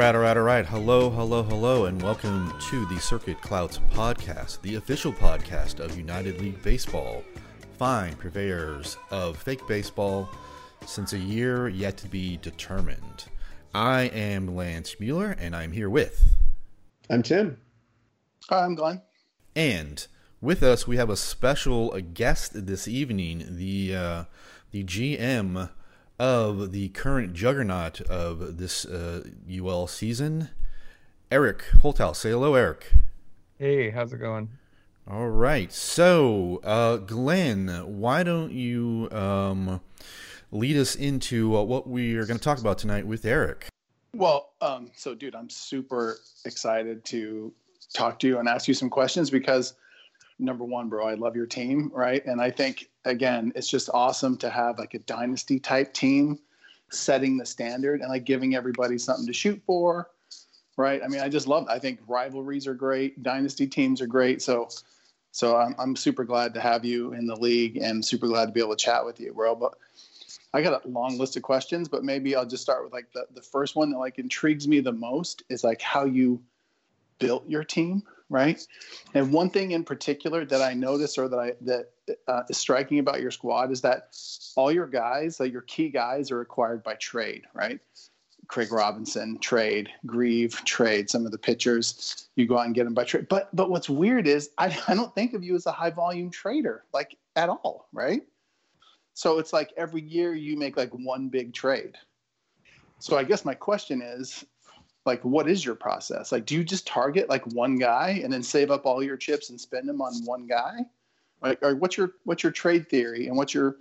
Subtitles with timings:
[0.00, 0.64] right, all right, all right.
[0.64, 6.40] Hello, hello, hello, and welcome to the Circuit Clouds podcast, the official podcast of United
[6.40, 7.22] League Baseball.
[7.76, 10.26] Fine purveyors of fake baseball
[10.86, 13.26] since a year yet to be determined.
[13.74, 16.34] I am Lance Mueller, and I'm here with.
[17.10, 17.58] I'm Tim.
[18.48, 19.02] Hi, I'm Glenn.
[19.54, 20.06] And
[20.40, 24.24] with us, we have a special guest this evening, the uh,
[24.70, 25.68] the GM
[26.20, 30.50] of the current juggernaut of this uh, UL season,
[31.30, 32.16] Eric Holthouse.
[32.16, 32.92] Say hello, Eric.
[33.58, 34.50] Hey, how's it going?
[35.10, 35.72] All right.
[35.72, 39.80] So, uh, Glenn, why don't you um,
[40.52, 43.68] lead us into uh, what we are going to talk about tonight with Eric?
[44.14, 47.50] Well, um, so, dude, I'm super excited to
[47.94, 49.72] talk to you and ask you some questions because
[50.40, 52.24] number one, bro, I love your team, right?
[52.24, 56.38] And I think again, it's just awesome to have like a dynasty type team
[56.90, 60.10] setting the standard and like giving everybody something to shoot for,
[60.76, 61.00] right?
[61.02, 61.66] I mean, I just love.
[61.68, 64.42] I think rivalries are great, dynasty teams are great.
[64.42, 64.68] So,
[65.32, 68.52] so I'm I'm super glad to have you in the league and super glad to
[68.52, 69.54] be able to chat with you, bro.
[69.54, 69.74] But
[70.52, 73.26] I got a long list of questions, but maybe I'll just start with like the
[73.34, 76.42] the first one that like intrigues me the most is like how you
[77.18, 78.64] built your team right?
[79.12, 81.90] And one thing in particular that I noticed or that I that
[82.28, 84.16] uh, is striking about your squad is that
[84.56, 87.80] all your guys, like your key guys, are acquired by trade, right?
[88.46, 91.10] Craig Robinson trade, Grieve trade.
[91.10, 93.28] Some of the pitchers you go out and get them by trade.
[93.28, 96.30] But but what's weird is I, I don't think of you as a high volume
[96.30, 98.22] trader like at all, right?
[99.14, 101.96] So it's like every year you make like one big trade.
[103.00, 104.44] So I guess my question is,
[105.10, 106.30] like what is your process?
[106.30, 109.50] Like do you just target like one guy and then save up all your chips
[109.50, 110.86] and spend them on one guy?
[111.42, 113.78] Like or what's your what's your trade theory and what's your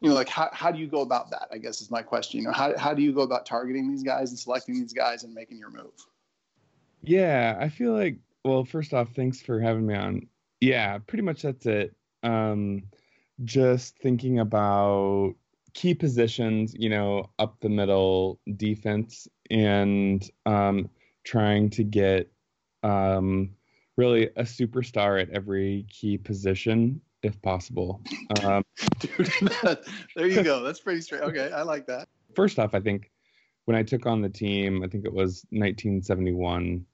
[0.00, 2.40] you know like how, how do you go about that i guess is my question
[2.40, 2.52] you know?
[2.52, 5.58] How, how do you go about targeting these guys and selecting these guys and making
[5.58, 5.92] your move?
[7.02, 10.26] Yeah i feel like well first off thanks for having me on.
[10.60, 11.96] Yeah pretty much that's it.
[12.22, 12.84] Um
[13.44, 15.34] just thinking about
[15.72, 20.88] key positions, you know, up the middle defense and um,
[21.24, 22.30] trying to get
[22.82, 23.50] um,
[23.96, 28.00] really a superstar at every key position if possible.
[28.42, 28.64] Um,
[28.98, 29.26] Dude,
[29.62, 29.82] that,
[30.16, 30.62] there you go.
[30.62, 31.22] That's pretty straight.
[31.22, 32.08] Okay, I like that.
[32.34, 33.10] First off, I think
[33.66, 36.84] when I took on the team, I think it was 1971.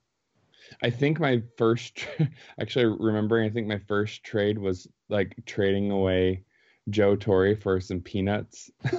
[0.82, 2.06] I think my first,
[2.60, 6.42] actually remembering, I think my first trade was like trading away
[6.90, 8.70] Joe Torre for some peanuts.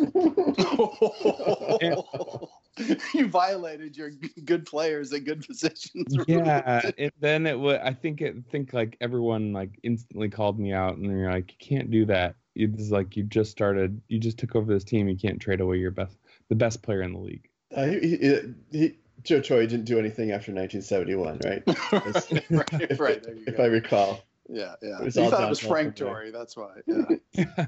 [3.13, 4.11] you violated your
[4.45, 6.15] good players at good positions.
[6.27, 7.79] Yeah, and then it would.
[7.79, 8.35] I think it.
[8.51, 12.35] Think like everyone like instantly called me out, and you're like, you can't do that.
[12.55, 14.01] It's like you just started.
[14.07, 15.07] You just took over this team.
[15.07, 16.17] You can't trade away your best,
[16.49, 17.47] the best player in the league.
[17.75, 18.39] Uh, he, he,
[18.71, 21.63] he, Joe Torre didn't do anything after 1971, right?
[22.49, 23.25] right, right.
[23.25, 24.23] If, if I recall.
[24.49, 25.01] Yeah, yeah.
[25.01, 26.31] You thought it was Frank Torre.
[26.31, 26.75] That's why.
[26.85, 27.65] Yeah.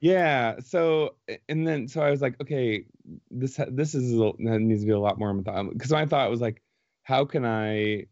[0.00, 0.56] Yeah.
[0.64, 1.16] So
[1.48, 2.84] and then so I was like, okay,
[3.30, 6.62] this this is needs to be a lot more because my thought was like,
[7.02, 8.06] how can I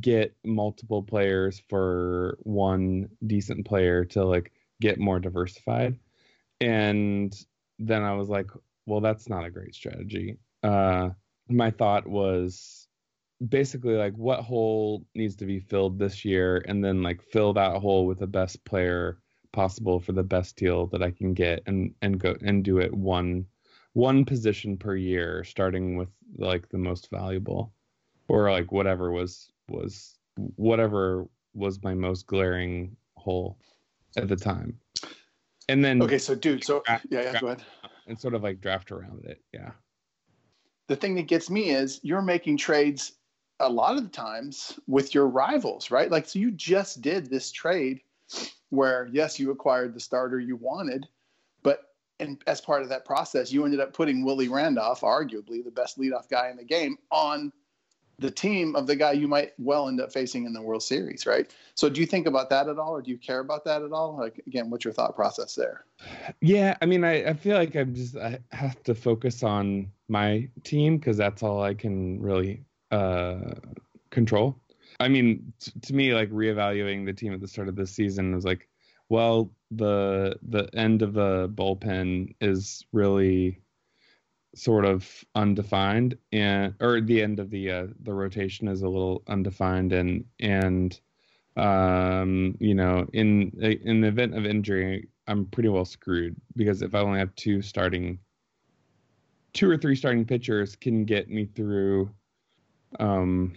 [0.00, 5.98] get multiple players for one decent player to like get more diversified?
[6.60, 7.34] And
[7.78, 8.50] then I was like,
[8.86, 10.38] well, that's not a great strategy.
[10.62, 11.10] Uh,
[11.48, 12.88] my thought was
[13.46, 17.76] basically like what hole needs to be filled this year and then like fill that
[17.76, 19.18] hole with the best player
[19.54, 22.92] possible for the best deal that I can get and and go and do it
[22.92, 23.46] one
[23.92, 27.72] one position per year starting with like the most valuable
[28.28, 30.18] or like whatever was was
[30.56, 33.56] whatever was my most glaring hole
[34.16, 34.78] at the time.
[35.68, 37.62] And then Okay, so dude, so draft, yeah, yeah, go ahead.
[38.06, 39.40] And sort of like draft around it.
[39.52, 39.70] Yeah.
[40.88, 43.12] The thing that gets me is you're making trades
[43.60, 46.10] a lot of the times with your rivals, right?
[46.10, 48.00] Like, so you just did this trade
[48.70, 51.06] where, yes, you acquired the starter you wanted,
[51.62, 55.70] but and as part of that process, you ended up putting Willie Randolph, arguably the
[55.70, 57.52] best leadoff guy in the game, on
[58.18, 61.26] the team of the guy you might well end up facing in the World Series,
[61.26, 61.52] right?
[61.74, 63.92] So, do you think about that at all, or do you care about that at
[63.92, 64.16] all?
[64.16, 65.84] Like, again, what's your thought process there?
[66.40, 70.48] Yeah, I mean, I, I feel like I'm just I have to focus on my
[70.62, 73.54] team because that's all I can really uh,
[74.10, 74.56] control.
[75.00, 78.34] I mean, t- to me, like reevaluating the team at the start of this season
[78.34, 78.68] was like,
[79.08, 83.60] well, the the end of the bullpen is really
[84.54, 89.22] sort of undefined, and or the end of the uh, the rotation is a little
[89.28, 91.00] undefined, and and
[91.56, 96.94] um, you know, in in the event of injury, I'm pretty well screwed because if
[96.94, 98.18] I only have two starting,
[99.52, 102.10] two or three starting pitchers can get me through
[103.00, 103.54] Um,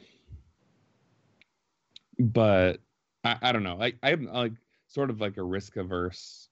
[2.19, 2.79] but
[3.23, 3.75] I, I don't know.
[3.75, 4.53] Like I'm like
[4.87, 6.49] sort of like a risk averse.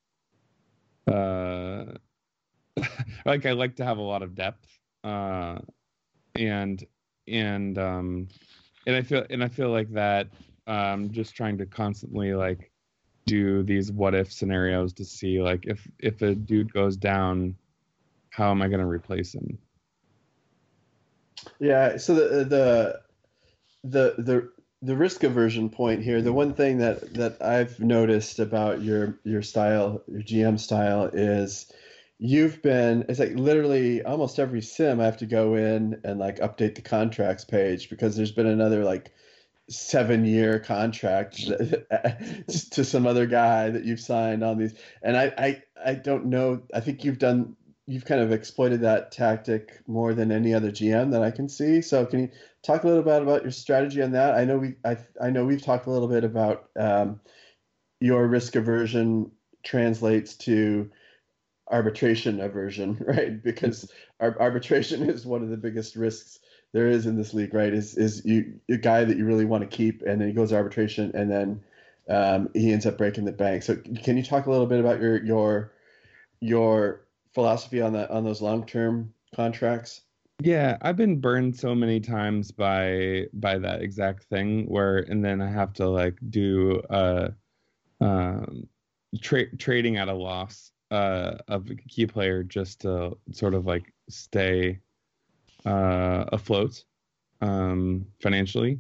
[1.08, 1.86] Uh,
[3.26, 4.68] like I like to have a lot of depth.
[5.04, 5.60] Uh,
[6.36, 6.86] and
[7.28, 8.28] and um,
[8.88, 10.28] and I feel and I feel like that.
[10.68, 12.72] Um, just trying to constantly like
[13.28, 17.56] do these what if scenarios to see like if if a dude goes down,
[18.32, 19.58] how am I going to replace him?
[21.60, 21.98] Yeah.
[21.98, 23.02] So the the
[23.84, 24.52] the the
[24.86, 26.22] the risk aversion point here.
[26.22, 31.72] The one thing that that I've noticed about your your style, your GM style, is
[32.20, 36.40] you've been it's like literally almost every sim I have to go in and like
[36.40, 39.12] update the contracts page because there's been another like
[39.68, 41.38] seven year contract
[42.72, 46.62] to some other guy that you've signed on these and I, I i don't know
[46.72, 47.56] i think you've done
[47.88, 51.82] you've kind of exploited that tactic more than any other gm that i can see
[51.82, 52.30] so can you
[52.64, 55.46] talk a little bit about your strategy on that i know we i, I know
[55.46, 57.20] we've talked a little bit about um,
[58.00, 59.32] your risk aversion
[59.64, 60.92] translates to
[61.72, 66.40] arbitration aversion right because our, arbitration is one of the biggest risks
[66.76, 67.74] there is in this league, right?
[67.74, 70.52] Is is you a guy that you really want to keep, and then he goes
[70.52, 71.64] arbitration, and then
[72.10, 73.64] um, he ends up breaking the bank.
[73.64, 75.72] So can you talk a little bit about your your
[76.42, 77.05] your
[77.36, 80.02] philosophy on that on those long term contracts?
[80.42, 85.42] Yeah, I've been burned so many times by by that exact thing where, and then
[85.42, 87.30] I have to like do uh,
[88.02, 88.68] um,
[89.22, 93.94] tra- trading at a loss uh, of a key player just to sort of like
[94.10, 94.80] stay
[95.66, 96.84] uh, afloat
[97.42, 98.80] um, financially.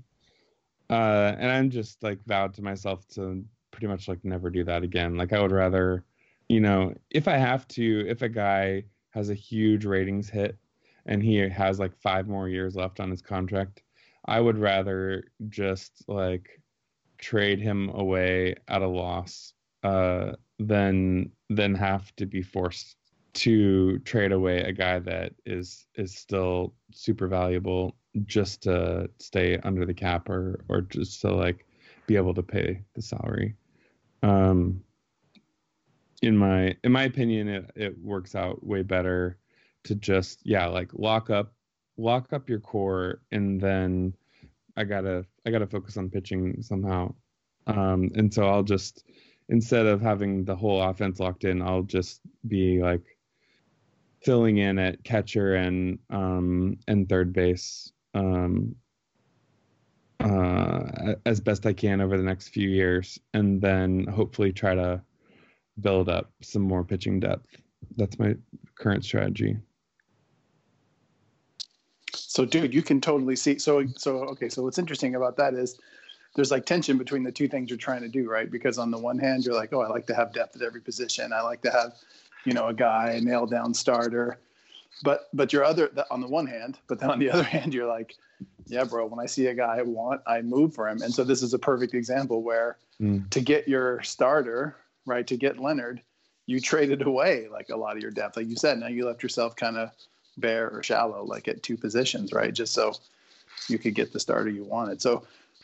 [0.89, 4.83] Uh, and I'm just like vowed to myself to pretty much like never do that
[4.83, 5.17] again.
[5.17, 6.03] Like I would rather,
[6.49, 10.57] you know, if I have to, if a guy has a huge ratings hit
[11.05, 13.81] and he has like five more years left on his contract,
[14.25, 16.61] I would rather just like
[17.17, 19.53] trade him away at a loss
[19.83, 22.97] uh, than than have to be forced
[23.33, 27.95] to trade away a guy that is is still super valuable
[28.25, 31.65] just to stay under the cap or or just to like
[32.07, 33.55] be able to pay the salary.
[34.23, 34.81] Um,
[36.21, 39.37] in my in my opinion, it it works out way better
[39.83, 41.53] to just yeah like lock up
[41.97, 44.13] lock up your core and then
[44.77, 47.13] I gotta I gotta focus on pitching somehow.
[47.67, 49.03] Um, and so I'll just
[49.49, 53.17] instead of having the whole offense locked in, I'll just be like
[54.21, 58.75] filling in at catcher and um, and third base um,
[60.19, 65.01] uh, as best I can over the next few years, and then hopefully try to
[65.81, 67.57] build up some more pitching depth.
[67.97, 68.35] That's my
[68.75, 69.57] current strategy.
[72.13, 73.59] So, dude, you can totally see.
[73.59, 74.49] So, so okay.
[74.49, 75.79] So, what's interesting about that is
[76.35, 78.49] there's like tension between the two things you're trying to do, right?
[78.49, 80.81] Because on the one hand, you're like, oh, I like to have depth at every
[80.81, 81.31] position.
[81.31, 81.93] I like to have
[82.45, 84.39] you know, a guy, a nail down starter.
[85.03, 87.87] But but your other on the one hand, but then on the other hand, you're
[87.87, 88.15] like,
[88.67, 89.05] yeah, bro.
[89.07, 91.01] When I see a guy I want, I move for him.
[91.01, 93.29] And so this is a perfect example where mm.
[93.31, 96.01] to get your starter, right, to get Leonard,
[96.45, 98.79] you traded away like a lot of your depth, like you said.
[98.79, 99.91] Now you left yourself kind of
[100.37, 102.93] bare or shallow, like at two positions, right, just so
[103.67, 105.01] you could get the starter you wanted.
[105.01, 105.23] So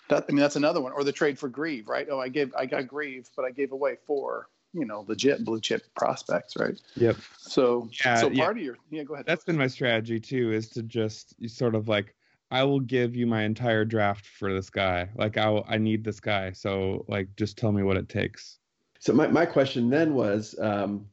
[0.09, 0.93] that I mean that's another one.
[0.93, 2.07] Or the trade for Grieve, right?
[2.09, 5.59] Oh, I gave I got Grieve, but I gave away four you know legit blue
[5.59, 6.79] chip prospects, right?
[6.95, 7.17] Yep.
[7.37, 8.43] So yeah, so yeah.
[8.43, 9.25] part of your yeah, go ahead.
[9.25, 12.15] That's been my strategy too, is to just sort of like
[12.49, 15.09] I will give you my entire draft for this guy.
[15.15, 18.59] Like I I need this guy, so like just tell me what it takes.
[19.01, 20.55] So my my question then was.
[20.57, 21.07] Um,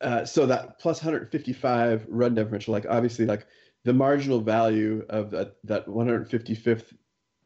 [0.00, 3.46] uh, so that plus 155 run differential, like obviously, like
[3.84, 6.92] the marginal value of that that 155th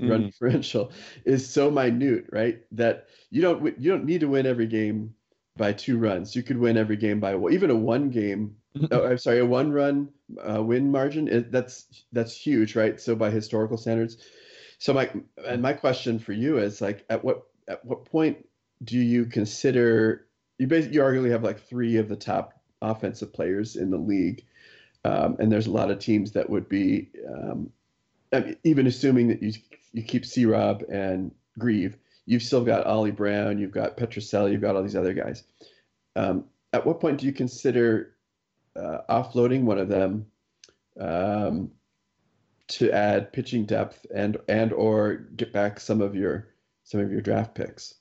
[0.01, 0.11] mm.
[0.11, 0.91] run differential
[1.25, 2.61] is so minute, right?
[2.73, 5.15] That you don't you don't need to win every game
[5.57, 6.35] by two runs.
[6.35, 8.57] You could win every game by even a one game.
[8.91, 10.09] oh, I'm sorry, a one run
[10.45, 11.29] uh, win margin.
[11.29, 13.01] It, that's that's huge, right?
[13.01, 14.17] So by historical standards.
[14.79, 15.11] So my
[15.47, 18.48] and my question for you is like, at what at what point
[18.85, 20.27] do you consider
[20.59, 24.45] you basically you arguably have like three of the top offensive players in the league,
[25.05, 27.71] um, and there's a lot of teams that would be um,
[28.33, 29.53] I mean, even assuming that you
[29.93, 34.61] you keep C Rob and Grieve, you've still got Ollie Brown, you've got Petrocelli, you've
[34.61, 35.45] got all these other guys.
[36.15, 38.15] Um, at what point do you consider
[38.77, 40.27] uh, offloading one of them
[41.01, 41.71] um,
[42.69, 46.49] to add pitching depth and and or get back some of your
[46.85, 47.95] some of your draft picks?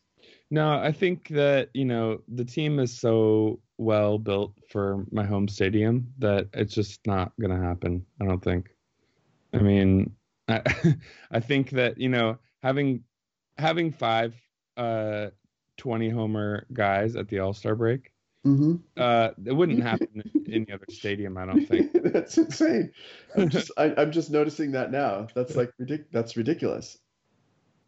[0.49, 5.47] No, I think that you know the team is so well built for my home
[5.47, 8.05] stadium that it's just not going to happen.
[8.21, 8.69] I don't think.
[9.53, 10.15] I mean,
[10.47, 10.61] I,
[11.31, 13.03] I think that you know having
[13.57, 14.35] having five
[14.77, 15.27] uh
[15.77, 18.11] 20 homer guys at the All Star break.
[18.45, 18.75] Mm-hmm.
[18.95, 21.91] Uh, it wouldn't happen in any other stadium, I don't think.
[22.13, 22.91] that's insane.
[23.35, 25.27] I'm just I, I'm just noticing that now.
[25.35, 26.97] That's like ridic- That's ridiculous.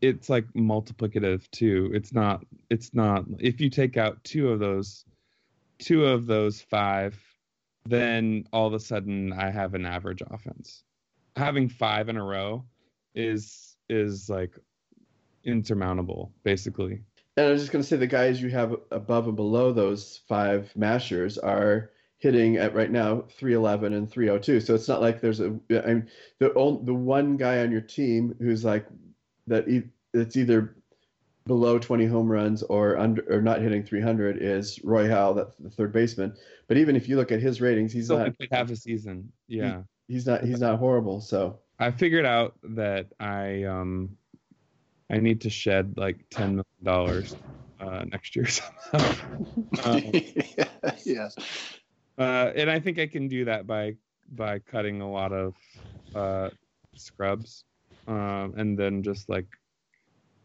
[0.02, 1.92] It's like multiplicative too.
[1.94, 2.46] It's not.
[2.70, 3.26] It's not.
[3.40, 5.06] If you take out two of those,
[5.80, 7.20] two of those five,
[7.86, 10.84] then all of a sudden I have an average offense.
[11.36, 12.66] Having five in a row
[13.16, 14.58] is is like
[15.44, 17.02] insurmountable, basically.
[17.38, 20.22] And I was just going to say the guys you have above and below those
[20.28, 24.60] five mashers are hitting at right now 311 and 302.
[24.60, 27.82] So it's not like there's a I mean the only, the one guy on your
[27.82, 28.86] team who's like
[29.50, 30.76] that e- it's either
[31.46, 35.70] below 20 home runs or under or not hitting 300 is Roy Howell, that's the
[35.70, 36.36] third baseman.
[36.68, 39.32] But even if you look at his ratings, he's Still not played half a season.
[39.48, 39.84] Yeah.
[40.08, 41.22] he's not he's not horrible.
[41.22, 44.18] So I figured out that I um
[45.10, 47.36] I need to shed like ten million dollars
[47.80, 48.46] uh, next year
[48.92, 49.16] somehow.
[49.84, 50.04] um,
[51.06, 51.30] yeah.
[52.18, 53.96] uh, and I think I can do that by
[54.32, 55.56] by cutting a lot of
[56.14, 56.50] uh,
[56.96, 57.64] scrubs,
[58.10, 59.46] um, and then just like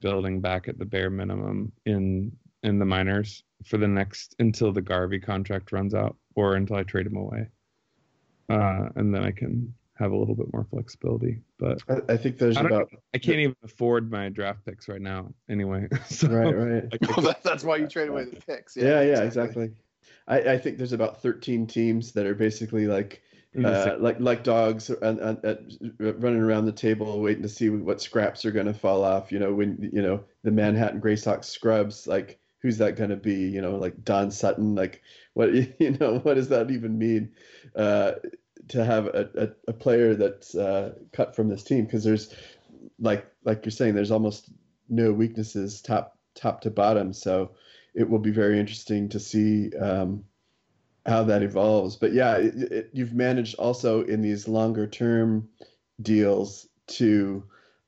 [0.00, 2.30] building back at the bare minimum in
[2.62, 6.82] in the minors for the next until the Garvey contract runs out or until I
[6.82, 7.48] trade him away,
[8.50, 11.40] uh, and then I can have a little bit more flexibility.
[11.58, 15.00] But I, I think there's I about I can't even afford my draft picks right
[15.00, 15.32] now.
[15.48, 16.84] Anyway, so right right.
[16.92, 18.76] I could- Well, that, that's why you trade away the picks.
[18.76, 19.70] Yeah, yeah, exactly.
[20.26, 23.22] I, I think there's about 13 teams that are basically like in the
[23.62, 28.00] uh, like like dogs and, and, and running around the table waiting to see what
[28.00, 29.30] scraps are going to fall off.
[29.30, 33.16] You know, when you know the Manhattan Gray Sox scrubs, like who's that going to
[33.16, 33.34] be?
[33.34, 34.74] You know, like Don Sutton.
[34.74, 35.02] Like
[35.34, 37.32] what you know, what does that even mean?
[37.76, 38.12] Uh,
[38.68, 42.34] to have a, a, a player that's uh, cut from this team because there's
[42.98, 44.50] like like you're saying, there's almost
[44.88, 47.12] no weaknesses top top to bottom.
[47.12, 47.52] So
[47.94, 50.24] it will be very interesting to see um,
[51.06, 51.96] how that evolves.
[51.96, 55.48] But yeah, it, it, you've managed also in these longer term
[56.00, 57.44] deals to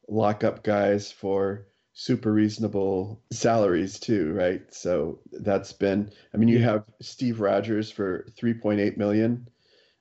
[0.08, 4.62] lock up guys for super reasonable salaries too, right?
[4.73, 6.11] So that's been.
[6.35, 9.49] I mean, you have Steve Rogers for 3.8 million.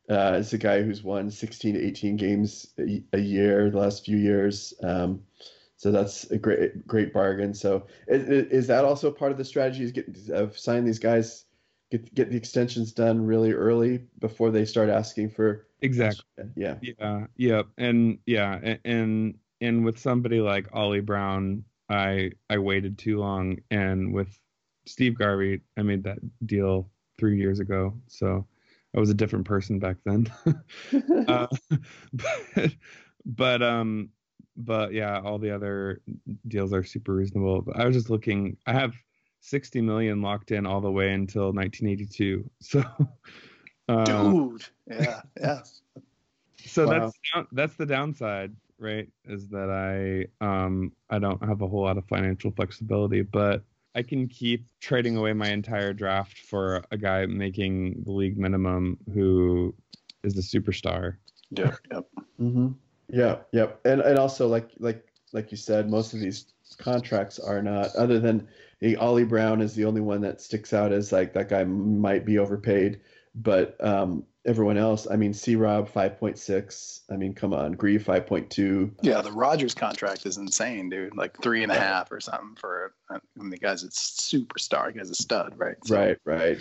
[0.10, 4.06] Uh, it's a guy who's won 16 to 18 games a, a year the last
[4.06, 4.74] few years.
[4.84, 5.22] Um,
[5.78, 7.54] so that's a great great bargain.
[7.54, 9.84] So is, is that also part of the strategy?
[9.84, 11.45] Is get of signing these guys,
[11.92, 16.24] get get the extensions done really early before they start asking for exactly.
[16.56, 22.98] yeah Yeah, yep, and yeah, and and with somebody like Ollie Brown, I I waited
[22.98, 24.40] too long, and with
[24.86, 28.46] Steve Garvey, I made that deal three years ago, so
[28.96, 30.32] I was a different person back then.
[31.28, 31.48] uh,
[32.14, 32.76] but
[33.26, 34.10] but um
[34.58, 36.02] but yeah, all the other
[36.48, 37.62] deals are super reasonable.
[37.62, 38.58] But I was just looking.
[38.66, 38.94] I have
[39.46, 42.50] 60 million locked in all the way until 1982.
[42.62, 42.84] So.
[43.88, 44.66] Uh, Dude.
[44.90, 45.22] Yeah.
[45.40, 45.62] Yeah.
[46.58, 47.12] so Wow.
[47.32, 51.96] that's that's the downside right is that i um i don't have a whole lot
[51.98, 57.28] of financial flexibility but i can keep trading away my entire draft for a guy
[57.28, 59.74] making the league minimum who
[60.24, 61.18] is a superstar
[61.52, 61.76] Yep.
[61.92, 62.06] Yep.
[62.38, 62.68] hmm
[63.10, 63.80] Yeah, yep.
[63.86, 68.20] And and also like like like you said, most of these contracts are not other
[68.20, 68.48] than
[68.80, 72.26] the Ollie Brown is the only one that sticks out as like that guy might
[72.26, 73.00] be overpaid.
[73.34, 77.02] But um everyone else, I mean C Rob five point six.
[77.10, 78.92] I mean, come on, Grieve five point two.
[79.02, 79.22] Yeah.
[79.22, 81.16] The Rogers contract is insane, dude.
[81.18, 82.94] Like three and a half or something for.
[83.10, 84.88] I mean, the guy's a superstar.
[84.88, 85.76] The guy's a stud, right?
[85.86, 86.58] So- Right, right.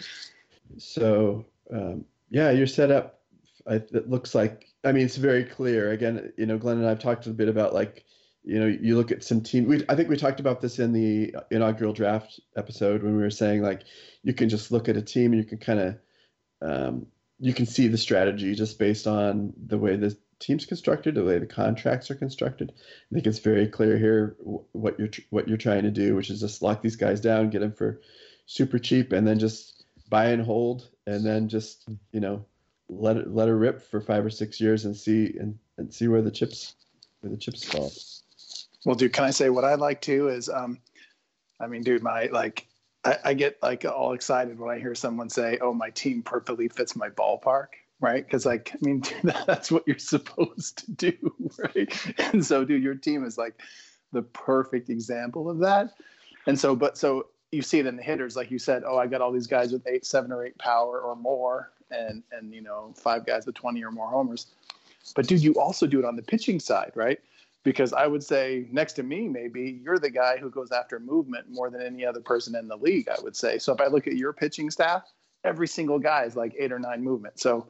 [0.79, 3.21] So um yeah, you're set up.
[3.67, 4.67] I, it looks like.
[4.85, 5.93] I mean, it's very clear.
[5.93, 8.04] Again, you know, Glenn and I've talked a bit about like,
[8.45, 9.67] you know, you look at some team.
[9.67, 13.31] We I think we talked about this in the inaugural draft episode when we were
[13.31, 13.85] saying like,
[14.23, 15.99] you can just look at a team and you can kind of,
[16.61, 17.07] um,
[17.39, 21.39] you can see the strategy just based on the way the team's constructed, the way
[21.39, 22.73] the contracts are constructed.
[22.77, 26.31] I think it's very clear here wh- what you're what you're trying to do, which
[26.31, 28.01] is just lock these guys down, get them for
[28.47, 32.45] super cheap, and then just buy and hold, and then just you know
[32.91, 36.09] let it let it rip for five or six years and see and, and see
[36.09, 36.75] where the chips
[37.21, 37.91] where the chips fall.
[38.85, 40.79] Well, dude, can I say what I like too is, um,
[41.61, 42.67] I mean, dude, my like,
[43.05, 46.69] I, I get like all excited when I hear someone say, "Oh, my team perfectly
[46.69, 47.69] fits my ballpark,"
[48.01, 48.25] right?
[48.25, 49.03] Because like, I mean,
[49.47, 52.15] that's what you're supposed to do, right?
[52.33, 53.61] And so, dude, your team is like
[54.13, 55.95] the perfect example of that.
[56.47, 59.07] And so, but so you see it in the hitters, like you said, oh, I
[59.07, 62.63] got all these guys with eight, seven, or eight power or more, and and you
[62.63, 64.47] know, five guys with twenty or more homers.
[65.15, 67.21] But dude, you also do it on the pitching side, right?
[67.65, 71.47] Because I would say next to me, maybe you're the guy who goes after movement
[71.51, 73.09] more than any other person in the league.
[73.09, 73.59] I would say.
[73.59, 75.03] So if I look at your pitching staff,
[75.43, 77.41] every single guy is like eight or nine movement.
[77.41, 77.67] So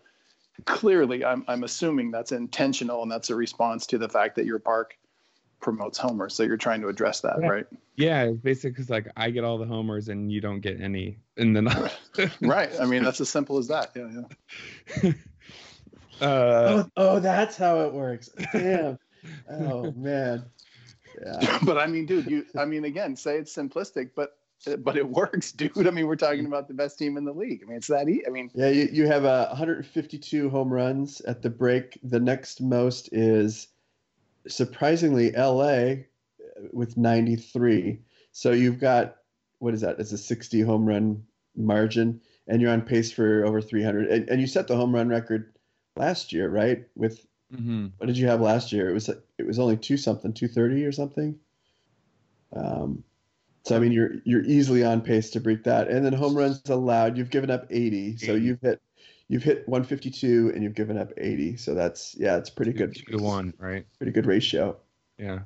[0.64, 4.58] clearly, I'm I'm assuming that's intentional and that's a response to the fact that your
[4.58, 4.96] park
[5.60, 6.34] promotes homers.
[6.34, 7.48] So you're trying to address that, Yeah.
[7.48, 7.66] right?
[7.96, 11.18] Yeah, it's basically because like I get all the homers and you don't get any,
[11.36, 11.68] and then
[12.40, 12.70] right.
[12.80, 13.92] I mean, that's as simple as that.
[13.94, 14.22] Yeah,
[15.02, 15.12] yeah.
[16.20, 18.28] uh, oh, oh, that's how it works.
[18.52, 18.98] Damn.
[19.50, 20.44] Oh man.
[21.24, 21.58] Yeah.
[21.64, 22.44] but I mean, dude, you.
[22.58, 24.36] I mean, again, say it's simplistic, but
[24.78, 25.86] but it works, dude.
[25.86, 27.60] I mean, we're talking about the best team in the league.
[27.62, 28.08] I mean, it's that.
[28.08, 31.98] E- I mean, Yeah, you, you have uh, 152 home runs at the break.
[32.02, 33.68] The next most is
[34.46, 35.96] surprisingly LA uh,
[36.72, 37.98] with 93.
[38.32, 39.16] So you've got
[39.58, 39.98] what is that?
[39.98, 41.24] It's a 60 home run
[41.56, 44.08] margin, and you're on pace for over 300.
[44.08, 45.54] And, and you set the home run record
[45.96, 46.84] last year, right?
[46.94, 47.24] With
[47.56, 47.92] mhm.
[47.98, 48.88] what did you have last year?
[48.90, 51.38] It was it was only two something, 230 or something.
[52.54, 53.04] Um,
[53.64, 55.88] so I mean, you're you're easily on pace to break that.
[55.88, 58.18] And then home runs allowed, you've given up 80.
[58.18, 58.80] So you've hit
[59.28, 61.56] you've hit 152 and you've given up 80.
[61.56, 62.94] So that's yeah, it's pretty good.
[62.94, 63.86] Two to one, right?
[63.98, 64.76] Pretty good ratio.
[65.18, 65.40] Yeah.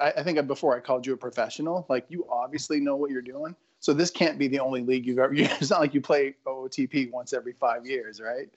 [0.00, 1.86] I, I think before I called you a professional.
[1.88, 3.54] Like, you obviously know what you're doing.
[3.80, 5.32] So this can't be the only league you've ever.
[5.36, 8.48] It's not like you play OOTP once every five years, right?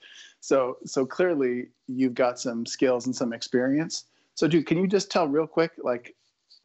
[0.41, 4.05] So so clearly you've got some skills and some experience.
[4.35, 6.15] So, dude, can you just tell real quick, like,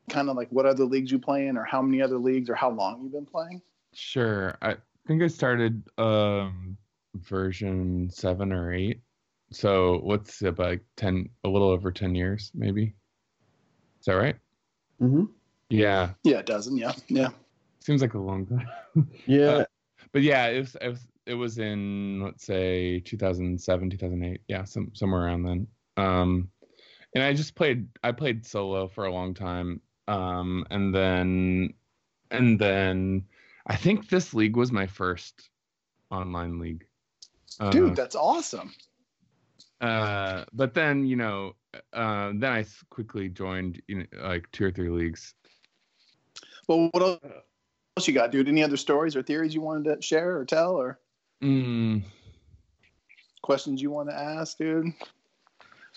[0.08, 2.54] kind of like what other leagues you play in, or how many other leagues, or
[2.54, 3.62] how long you've been playing?
[3.94, 4.56] Sure.
[4.62, 6.76] I think I started um
[7.14, 9.00] version seven or eight.
[9.50, 12.94] So what's it like ten a little over ten years, maybe?
[14.00, 14.36] Is that right?
[15.00, 15.24] Mm-hmm.
[15.70, 16.10] Yeah.
[16.24, 16.76] Yeah, a dozen.
[16.76, 17.28] Yeah, yeah.
[17.88, 18.68] Seems like a long time.
[19.24, 19.48] Yeah.
[19.48, 19.64] Uh,
[20.12, 24.42] but yeah, it was, it was it was in let's say 2007, 2008.
[24.46, 25.66] Yeah, some somewhere around then.
[25.96, 26.50] Um
[27.14, 29.80] and I just played I played solo for a long time.
[30.06, 31.72] Um and then
[32.30, 33.24] and then
[33.66, 35.48] I think this league was my first
[36.10, 36.84] online league.
[37.58, 38.74] Uh, Dude, that's awesome.
[39.80, 41.54] uh but then, you know,
[41.94, 45.32] uh then I quickly joined you know, like two or three leagues.
[46.68, 47.02] Well, what
[47.98, 48.48] else you got, dude?
[48.48, 50.98] Any other stories or theories you wanted to share or tell, or
[51.42, 52.02] Mm,
[53.42, 54.86] questions you want to ask, dude?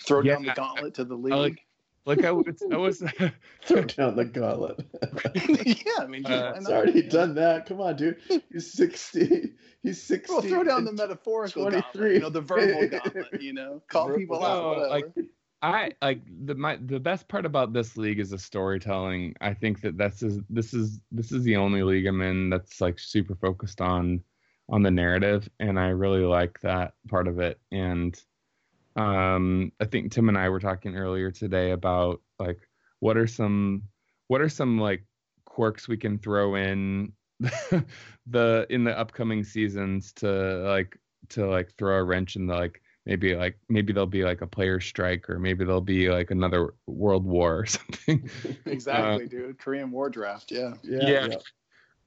[0.06, 1.34] Throw Yeah, down the gauntlet to the league.
[1.34, 1.66] like-
[2.06, 3.00] like I was I was
[3.66, 4.84] Throw down the gauntlet.
[5.66, 7.68] yeah, I mean, dude, Uh, why He's already done that.
[7.68, 8.18] Come on, dude.
[8.52, 9.54] He's 60.
[9.84, 10.34] He's 60.
[10.34, 11.82] Well, throw down the metaphorical 23.
[11.82, 14.90] gauntlet, you know, the verbal gauntlet, you know, call Verbal people out, No, whatever.
[14.90, 15.26] like
[15.62, 19.36] I like the my the best part about this league is the storytelling.
[19.41, 22.82] I think that this is this is this is the only league I'm in that's
[22.82, 24.24] like super focused on
[24.69, 27.60] on the narrative, and I really like that part of it.
[27.71, 28.19] And
[28.95, 32.60] um, I think Tim and I were talking earlier today about like
[33.00, 33.84] what are some
[34.28, 35.04] what are some like
[35.45, 37.12] quirks we can throw in
[38.28, 40.28] the in the upcoming seasons to
[40.65, 40.97] like
[41.30, 44.48] to like throw a wrench in the like maybe like maybe there'll be like a
[44.48, 48.30] player strike or maybe there'll be like another world war or something
[48.66, 49.58] exactly, dude.
[49.58, 50.74] Korean War draft, yeah.
[50.84, 51.28] Yeah.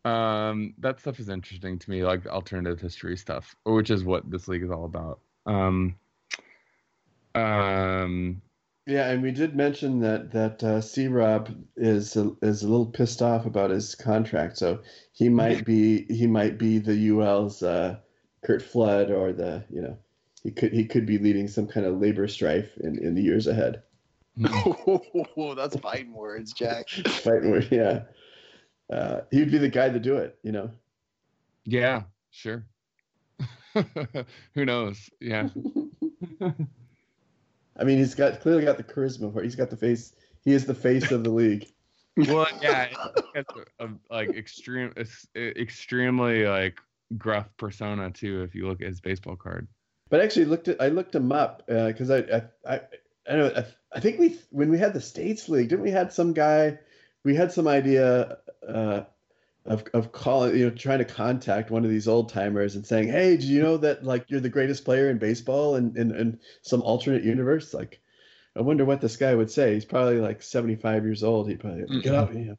[0.04, 0.50] Yeah.
[0.50, 4.48] um that stuff is interesting to me like alternative history stuff which is what this
[4.48, 5.96] league is all about um
[7.35, 8.42] um
[8.87, 12.87] Yeah, and we did mention that that uh, C Rob is a, is a little
[12.87, 14.80] pissed off about his contract, so
[15.12, 17.96] he might be he might be the UL's uh,
[18.44, 19.96] Curt Flood or the you know
[20.44, 23.46] he could he could be leading some kind of labor strife in, in the years
[23.46, 23.83] ahead.
[24.46, 26.88] oh, that's fighting words, Jack.
[27.07, 28.02] Fighting words, yeah,
[28.92, 30.38] uh, he'd be the guy to do it.
[30.42, 30.70] You know.
[31.64, 32.66] yeah sure
[34.54, 35.48] who knows yeah
[37.76, 39.44] I mean, he's got clearly got the charisma for it.
[39.44, 40.12] He's got the face.
[40.44, 41.66] He is the face of the league.
[42.28, 42.88] well yeah
[43.35, 46.78] it's a, a, like extreme it's extremely like
[47.18, 49.66] gruff persona too if you look at his baseball card
[50.10, 52.80] But actually, looked at I looked him up because I, I I
[53.28, 53.64] I know I,
[53.94, 56.78] I think we when we had the states league didn't we had some guy
[57.24, 59.02] we had some idea uh,
[59.64, 63.08] of of calling you know trying to contact one of these old timers and saying
[63.08, 66.38] hey do you know that like you're the greatest player in baseball in in, in
[66.62, 67.72] some alternate universe?
[67.72, 68.00] Like
[68.56, 69.74] I wonder what this guy would say.
[69.74, 71.48] He's probably like 75 years old.
[71.48, 72.58] He'd probably get up you know,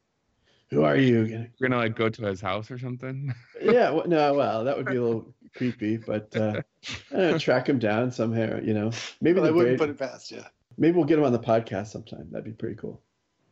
[0.72, 1.48] who are you?
[1.60, 3.34] We're gonna like go to his house or something.
[3.62, 6.62] yeah well, no well that would be a little creepy but uh,
[7.12, 8.92] I don't know, track him down somehow you know
[9.22, 10.44] maybe But I wouldn't great- put it past you.
[10.78, 12.28] Maybe we'll get him on the podcast sometime.
[12.32, 13.02] That'd be pretty cool.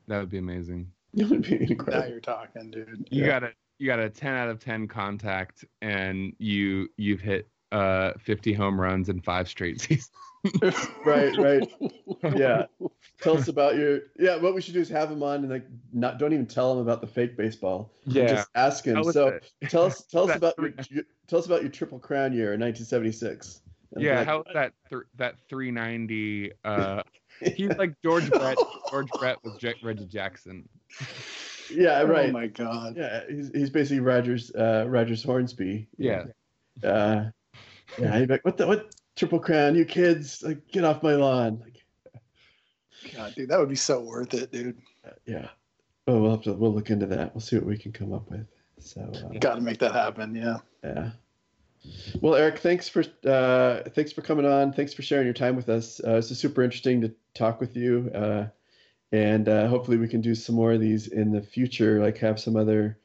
[0.07, 0.91] That would be amazing.
[1.15, 1.99] It would be incredible.
[2.01, 3.07] Now you're talking, dude.
[3.11, 3.27] You Yeah.
[3.27, 8.13] got a you got a ten out of ten contact, and you you've hit uh,
[8.19, 10.09] 50 home runs in five straight seasons.
[11.05, 11.71] right, right.
[12.35, 12.65] Yeah.
[13.21, 14.35] Tell us about your yeah.
[14.37, 16.79] What we should do is have him on and like not don't even tell him
[16.79, 17.93] about the fake baseball.
[18.05, 18.27] Yeah.
[18.27, 19.03] Just ask him.
[19.05, 22.31] So that- tell us tell us about three- your, tell us about your triple crown
[22.31, 23.61] year in 1976.
[23.93, 26.51] And Yeah, like, how that th- that 390?
[26.63, 27.01] Uh,
[27.55, 28.55] he's like George Brett.
[28.91, 30.69] George Brett was J- Reggie Jackson.
[31.71, 32.29] yeah, right.
[32.29, 32.95] Oh my god.
[32.95, 35.87] Yeah, he's, he's basically Rogers uh, Rogers Hornsby.
[35.97, 36.25] Yeah.
[36.83, 37.25] Uh,
[37.97, 38.19] yeah.
[38.19, 39.73] He'd like, what the what triple crown?
[39.75, 41.63] You kids, like get off my lawn.
[41.63, 41.83] Like,
[43.15, 44.77] God, dude, that would be so worth it, dude.
[45.25, 45.47] yeah.
[46.05, 47.33] Oh, we'll have to we'll look into that.
[47.33, 48.45] We'll see what we can come up with.
[48.79, 49.01] So.
[49.01, 50.35] Uh, Got to make that happen.
[50.35, 50.57] Yeah.
[50.83, 51.11] Yeah.
[52.21, 54.71] Well, Eric, thanks for uh, thanks for coming on.
[54.73, 55.99] Thanks for sharing your time with us.
[56.05, 58.45] Uh, it's super interesting to talk with you, uh,
[59.11, 62.01] and uh, hopefully we can do some more of these in the future.
[62.01, 62.97] Like have some other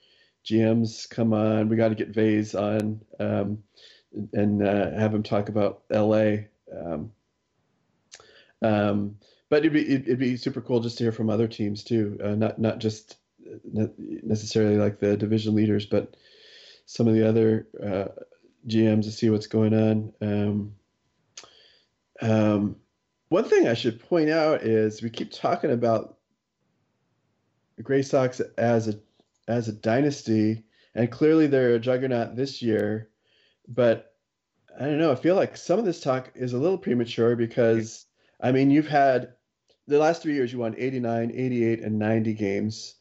[0.45, 1.69] GMs come on.
[1.69, 3.63] We got to get Vase on um,
[4.33, 6.37] and uh, have him talk about LA.
[6.73, 7.13] Um,
[8.63, 9.17] um,
[9.51, 12.35] but it'd be it'd, be super cool just to hear from other teams too, uh,
[12.35, 13.17] not not just
[13.73, 16.17] necessarily like the division leaders, but
[16.87, 18.09] some of the other uh,
[18.67, 20.13] GMs to see what's going on.
[20.21, 20.75] Um,
[22.21, 22.77] um,
[23.29, 26.19] one thing I should point out is we keep talking about
[27.77, 28.99] the Gray Sox as a
[29.47, 33.11] as a dynasty, and clearly they're a juggernaut this year.
[33.67, 34.13] But
[34.79, 35.13] I don't know.
[35.13, 38.07] I feel like some of this talk is a little premature because
[38.41, 39.35] I mean you've had
[39.87, 42.95] the last three years you won 89, 88, and 90 games.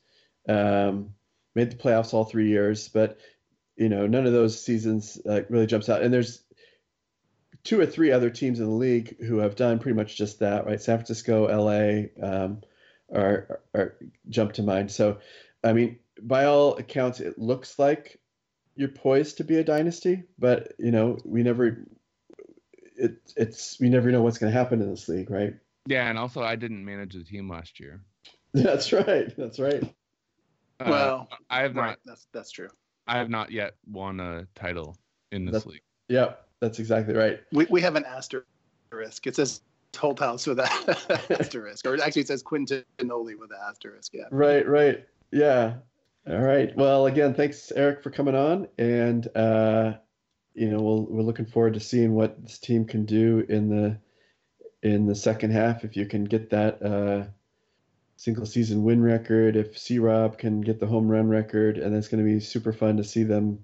[0.47, 1.13] Um,
[1.53, 3.19] made the playoffs all three years, but
[3.77, 6.01] you know none of those seasons uh, really jumps out.
[6.01, 6.43] And there's
[7.63, 10.65] two or three other teams in the league who have done pretty much just that,
[10.65, 10.81] right?
[10.81, 12.61] San Francisco, LA, um,
[13.13, 13.97] are, are
[14.29, 14.89] jump to mind.
[14.89, 15.19] So,
[15.63, 18.21] I mean, by all accounts, it looks like
[18.75, 21.85] you're poised to be a dynasty, but you know, we never.
[22.99, 25.53] It, it's we never know what's going to happen in this league, right?
[25.87, 28.01] Yeah, and also I didn't manage the team last year.
[28.53, 29.35] That's right.
[29.37, 29.83] That's right.
[30.79, 31.89] Uh, well, I have right.
[31.89, 31.99] not.
[32.05, 32.69] That's that's true.
[33.07, 34.97] I have not yet won a title
[35.31, 35.81] in this That's- league.
[36.09, 37.39] Yep, that's exactly right.
[37.51, 39.27] We we have an asterisk.
[39.27, 40.67] It says Told House with an
[41.39, 44.13] asterisk, or actually it says Quintinoli with an asterisk.
[44.13, 44.23] Yeah.
[44.31, 45.05] Right, right.
[45.31, 45.75] Yeah.
[46.29, 46.75] All right.
[46.75, 48.67] Well, again, thanks, Eric, for coming on.
[48.77, 49.93] And, uh,
[50.53, 53.97] you know, we'll, we're looking forward to seeing what this team can do in the
[54.83, 55.83] in the second half.
[55.83, 57.27] If you can get that uh,
[58.17, 62.07] single season win record, if C Rob can get the home run record, and it's
[62.07, 63.63] going to be super fun to see them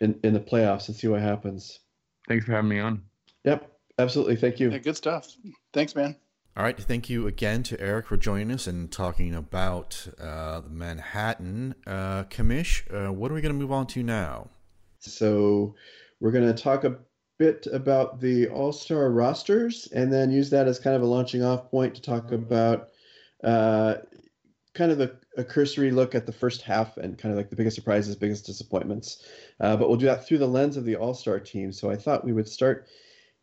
[0.00, 1.80] in, in the playoffs and see what happens.
[2.26, 3.02] Thanks for having me on.
[3.44, 3.70] Yep.
[3.98, 4.36] Absolutely.
[4.36, 4.70] Thank you.
[4.70, 4.78] yeah.
[4.78, 5.28] Good stuff.
[5.72, 6.16] Thanks, man.
[6.56, 10.70] All right, thank you again to Eric for joining us and talking about uh, the
[10.70, 11.76] Manhattan.
[11.86, 14.48] Uh, Kamish, uh, what are we going to move on to now?
[14.98, 15.76] So
[16.18, 16.98] we're going to talk a
[17.38, 21.44] bit about the All Star rosters and then use that as kind of a launching
[21.44, 22.88] off point to talk about
[23.44, 23.94] uh,
[24.74, 27.56] kind of a, a cursory look at the first half and kind of like the
[27.56, 29.24] biggest surprises, biggest disappointments.
[29.60, 31.72] Uh, but we'll do that through the lens of the All Star team.
[31.72, 32.86] So I thought we would start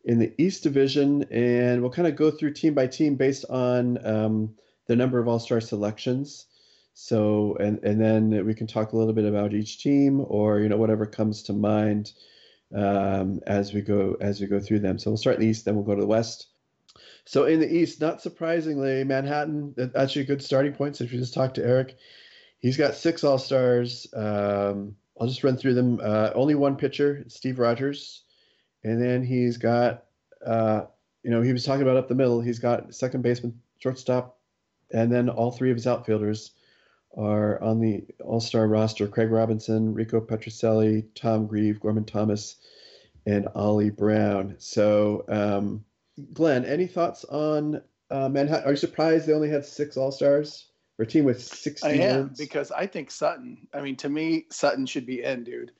[0.06, 4.06] in the East Division and we'll kind of go through team by team based on
[4.06, 4.56] um,
[4.88, 6.46] the number of All Star selections.
[6.94, 10.70] So and and then we can talk a little bit about each team or you
[10.70, 12.14] know whatever comes to mind
[12.74, 14.98] um, as we go as we go through them.
[14.98, 16.48] So we'll start in the East, then we'll go to the West.
[17.26, 20.96] So in the East, not surprisingly, Manhattan actually a good starting point.
[20.96, 21.98] So if you just talk to Eric,
[22.60, 24.08] he's got six All Stars.
[24.14, 26.00] Um, I'll just run through them.
[26.02, 28.24] Uh, only one pitcher, Steve Rogers,
[28.84, 30.06] and then he's got
[30.46, 30.86] uh,
[31.24, 32.42] you know he was talking about up the middle.
[32.42, 34.38] He's got second baseman, shortstop,
[34.92, 36.52] and then all three of his outfielders
[37.18, 42.58] are on the All Star roster: Craig Robinson, Rico Petrocelli, Tom Grieve, Gorman Thomas,
[43.26, 44.56] and Ollie Brown.
[44.60, 45.86] So, um,
[46.34, 48.65] Glenn, any thoughts on uh, Manhattan?
[48.65, 52.01] Are you surprised they only had six All Stars for a team with I sixteen
[52.01, 52.38] am wins?
[52.38, 53.67] because I think Sutton.
[53.73, 55.71] I mean, to me, Sutton should be in, dude.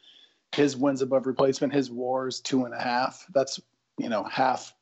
[0.54, 3.26] His wins above replacement, his WAR's two and a half.
[3.34, 3.60] That's
[3.98, 4.74] you know half.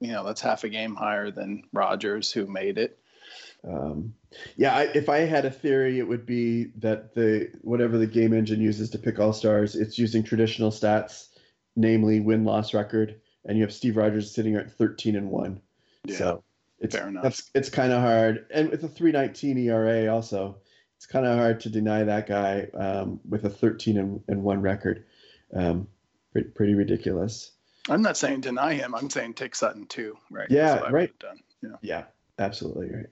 [0.00, 2.98] You know that's half a game higher than Rogers, who made it.
[3.66, 4.14] Um,
[4.56, 8.32] yeah, I, if I had a theory, it would be that the whatever the game
[8.32, 11.28] engine uses to pick all stars, it's using traditional stats,
[11.74, 15.60] namely win loss record, and you have Steve Rogers sitting at thirteen and one.
[16.04, 16.44] Yeah, So
[16.78, 17.22] it's fair enough.
[17.22, 20.58] That's it's kind of hard, and with a three nineteen ERA also,
[20.96, 24.60] it's kind of hard to deny that guy um, with a thirteen and, and one
[24.60, 25.04] record.
[25.54, 25.88] Um,
[26.32, 27.52] pretty, pretty ridiculous.
[27.88, 28.94] I'm not saying deny him.
[28.94, 30.18] I'm saying take Sutton too.
[30.30, 30.50] Right.
[30.50, 31.18] Yeah, That's right.
[31.18, 31.40] Done.
[31.62, 31.76] Yeah.
[31.82, 32.04] Yeah,
[32.38, 33.06] absolutely right.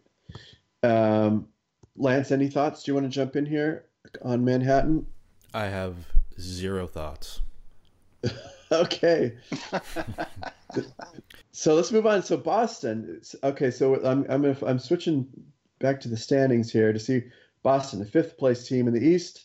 [0.83, 1.49] Um,
[1.97, 2.83] Lance, any thoughts?
[2.83, 3.85] Do you want to jump in here
[4.23, 5.07] on Manhattan?
[5.53, 5.97] I have
[6.41, 7.41] zero thoughts.
[8.73, 9.37] okay.
[11.53, 12.23] so let's move on.
[12.23, 13.21] So Boston.
[13.43, 15.27] Okay, so I'm I'm I'm switching
[15.79, 17.25] back to the standings here to see
[17.63, 19.45] Boston, the fifth place team in the East,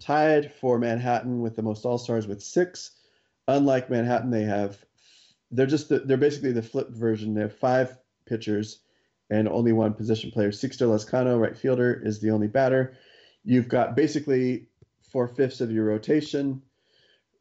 [0.00, 2.92] tied for Manhattan with the most All Stars with six.
[3.48, 4.78] Unlike Manhattan, they have
[5.50, 7.34] they're just the, they're basically the flip version.
[7.34, 7.96] They have five
[8.26, 8.80] pitchers
[9.30, 10.50] and only one position player.
[10.50, 12.96] Sixto Lezcano, right fielder, is the only batter.
[13.44, 14.68] You've got basically
[15.10, 16.62] four fifths of your rotation.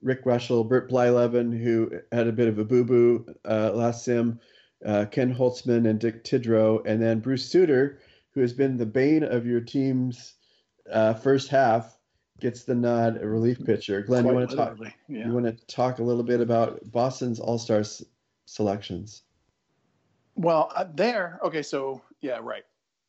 [0.01, 4.39] Rick Reuschel, Bert Blyleven, who had a bit of a boo boo uh, last sim,
[4.85, 7.99] uh, Ken Holtzman, and Dick Tidrow, and then Bruce Sutter,
[8.31, 10.35] who has been the bane of your team's
[10.91, 11.97] uh, first half,
[12.39, 14.01] gets the nod, a relief pitcher.
[14.01, 14.77] Glenn, Quite you want to talk?
[15.07, 15.27] Yeah.
[15.27, 18.03] You want to talk a little bit about Boston's All Stars
[18.45, 19.23] selections?
[20.35, 21.39] Well, uh, there.
[21.43, 22.65] Okay, so yeah, right.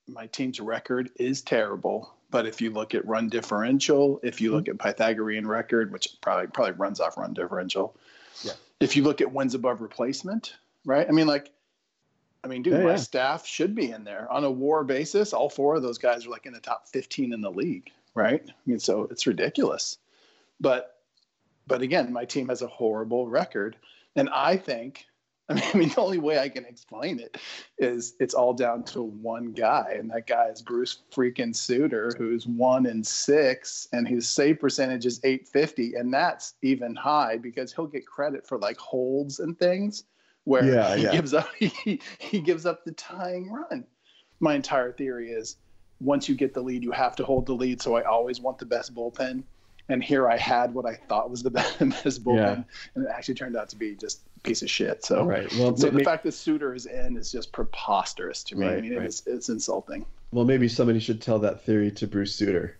[0.09, 4.66] My team's record is terrible, but if you look at run differential, if you look
[4.66, 4.73] hmm.
[4.73, 7.95] at Pythagorean record, which probably probably runs off run differential,
[8.42, 8.53] Yeah.
[8.81, 11.07] If you look at wins above replacement, right?
[11.07, 11.53] I mean, like,
[12.42, 12.97] I mean, dude, Yeah, my yeah.
[12.97, 15.33] staff should be in there on a WAR basis.
[15.33, 18.42] All four of those guys are like in the top fifteen in the league, right?
[18.49, 19.99] I mean, so it's ridiculous.
[20.59, 20.97] But,
[21.66, 23.77] but again, my team has a horrible record,
[24.16, 25.05] and I think
[25.75, 27.38] I mean, the only way I can explain it
[27.79, 32.47] is it's all down to one guy, and that guy is Bruce freaking Sutter, who's
[32.47, 37.87] one in six, and his save percentage is 850, and that's even high because he'll
[37.87, 40.05] get credit for like holds and things
[40.45, 41.12] where Yeah, he yeah.
[41.12, 43.85] gives up he, he gives up the tying run.
[44.41, 45.57] My entire theory is
[46.01, 47.81] once you get the lead, you have to hold the lead.
[47.81, 49.45] So I always want the best bullpen.
[49.88, 52.62] And here I had what I thought was the best, best bullpen, Yeah.
[52.95, 55.05] and it actually turned out to be just a piece of shit.
[55.05, 55.53] So Right.
[55.55, 58.66] Well, so ma- the fact that Sutter is in is just preposterous to me.
[58.68, 59.05] I mean, right.
[59.07, 60.07] it's it's insulting.
[60.31, 62.77] well, maybe somebody should tell that theory to Bruce Sutter.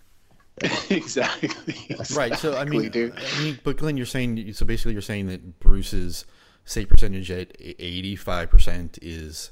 [0.89, 1.49] exactly.
[2.15, 2.35] Right.
[2.37, 3.13] So I mean, Exactly, dude.
[3.15, 6.25] I mean, but Glenn, you're saying so basically you're saying that Bruce's
[6.65, 9.51] save percentage at 85 percent is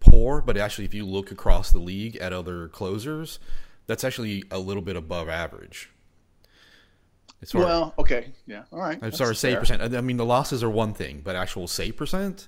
[0.00, 3.38] poor, but actually, if you look across the league at other closers,
[3.86, 5.90] that's actually a little bit above average.
[7.42, 8.98] As far, Well, okay, yeah, all right.
[9.02, 9.60] I'm sorry, save fair.
[9.60, 9.94] percent.
[9.94, 12.46] I mean, the losses are one thing, but actual save percent,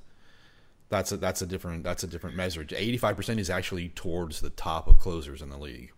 [0.88, 2.64] that's a that's a different that's a different measure.
[2.70, 5.92] 85 percent is actually towards the top of closers in the league.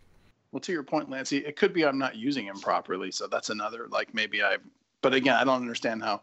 [0.50, 3.10] Well, to your point, Lancey, it could be I'm not using him properly.
[3.10, 4.56] So that's another like maybe I.
[5.02, 6.22] But again, I don't understand how.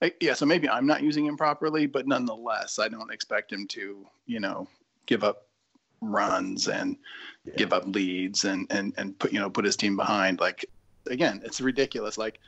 [0.00, 3.66] I, yeah, so maybe I'm not using him properly, but nonetheless, I don't expect him
[3.68, 4.68] to, you know,
[5.06, 5.46] give up
[6.02, 6.96] runs and
[7.56, 10.38] give up leads and and and put you know put his team behind.
[10.38, 10.66] Like
[11.06, 12.18] again, it's ridiculous.
[12.18, 12.40] Like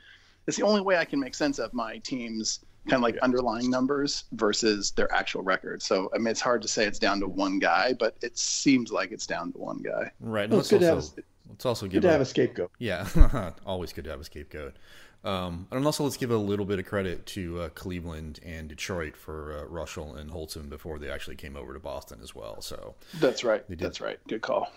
[0.47, 3.69] it's the only way I can make sense of my team's kind of like underlying
[3.69, 5.81] numbers versus their actual record.
[5.83, 8.91] So I mean, it's hard to say it's down to one guy, but it seems
[8.91, 10.11] like it's down to one guy.
[10.19, 10.49] Right.
[10.49, 12.71] Well, it's good to also have- let's also Good give to a- have a scapegoat.
[12.79, 14.75] Yeah, always good to have a scapegoat.
[15.21, 19.17] Um, and also, let's give a little bit of credit to uh, Cleveland and Detroit
[19.17, 22.61] for uh, Reuschel and Holton before they actually came over to Boston as well.
[22.61, 23.67] So That's right.
[23.67, 23.79] did.
[23.79, 24.17] That's right.
[24.29, 24.71] Good call.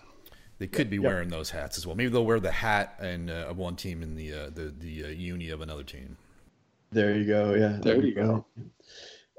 [0.62, 1.96] They could be wearing those hats as well.
[1.96, 5.06] Maybe they'll wear the hat and uh, of one team and the uh, the the
[5.06, 6.16] uh, uni of another team.
[6.92, 7.54] There you go.
[7.54, 7.78] Yeah.
[7.82, 8.46] There you go.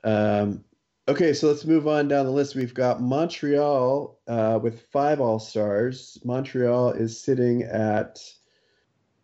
[0.04, 0.66] Um,
[1.08, 2.56] okay, so let's move on down the list.
[2.56, 6.20] We've got Montreal uh, with five All Stars.
[6.26, 8.20] Montreal is sitting at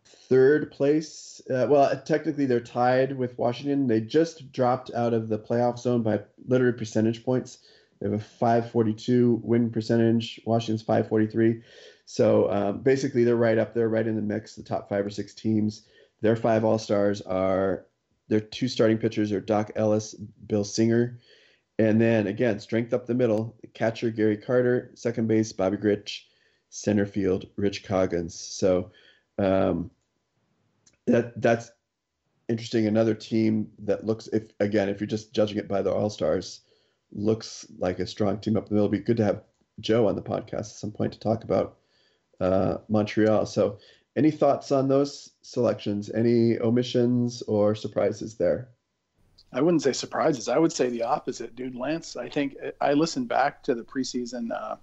[0.06, 1.42] third place.
[1.50, 3.88] Uh, well, technically, they're tied with Washington.
[3.88, 7.58] They just dropped out of the playoff zone by literally percentage points.
[8.00, 10.40] They have a 542 win percentage.
[10.46, 11.62] Washington's 543.
[12.12, 15.12] So um, basically, they're right up there, right in the mix, the top five or
[15.12, 15.84] six teams.
[16.22, 17.86] Their five All Stars are
[18.30, 20.16] their two starting pitchers are Dock Ellis,
[20.48, 21.20] Bill Singer,
[21.78, 26.22] and then again, strength up the middle, catcher Gary Carter, second base Bobby Grich,
[26.72, 28.34] center field Rich Coggins.
[28.34, 28.90] So
[29.38, 29.92] um,
[31.06, 31.70] that that's
[32.48, 32.88] interesting.
[32.88, 36.62] Another team that looks, if again, if you're just judging it by the All Stars,
[37.12, 38.88] looks like a strong team up the middle.
[38.88, 39.44] It'd be good to have
[39.80, 41.76] Joe on the podcast at some point to talk about
[42.40, 43.46] uh, Montreal.
[43.46, 43.78] So,
[44.16, 46.10] any thoughts on those selections?
[46.10, 48.70] Any omissions or surprises there?
[49.54, 50.48] I wouldn't say surprises.
[50.48, 51.76] I would say the opposite, dude.
[51.76, 54.76] Lance, I think I listened back to the preseason, uh,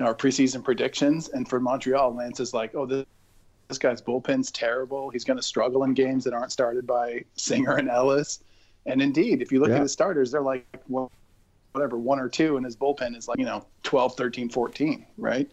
[0.00, 3.06] our preseason predictions, and for Montreal, Lance is like, "Oh, this,
[3.68, 5.08] this guy's bullpen's terrible.
[5.10, 8.40] He's going to struggle in games that aren't started by Singer and Ellis."
[8.84, 9.76] And indeed, if you look Yeah.
[9.76, 11.10] at the starters, they're like, well,
[11.72, 15.50] whatever, one or two, and his bullpen is like, you know, 12, 13, 14, right?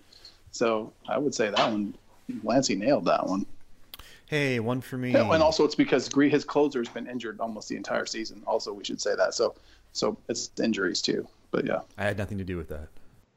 [0.54, 1.96] So I would say that one,
[2.44, 3.46] Lancey nailed that one.
[4.28, 5.12] Hey, one for me.
[5.12, 8.42] Yeah, and also it's because Gree, his closer's been injured almost the entire season.
[8.48, 9.34] Also, we should say that.
[9.34, 9.56] So,
[9.92, 11.28] so it's injuries too.
[11.52, 12.88] But yeah, I had nothing to do with that.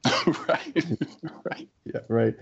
[0.48, 0.86] right,
[1.50, 1.68] right.
[1.84, 2.34] Yeah, right.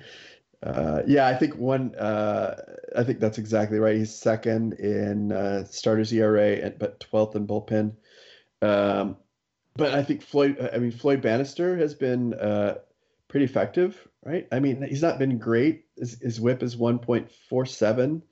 [0.63, 1.95] Uh, yeah, I think one.
[1.95, 2.57] Uh,
[2.97, 3.97] I think that's exactly right.
[3.97, 7.93] He's second in uh, starters ERA, and, but twelfth in bullpen.
[8.61, 9.17] Um,
[9.77, 10.71] but I think Floyd.
[10.73, 12.79] I mean, Floyd Bannister has been uh,
[13.29, 14.47] pretty effective, right?
[14.51, 15.85] I mean, he's not been great.
[15.97, 18.23] His, his WHIP is one point four seven,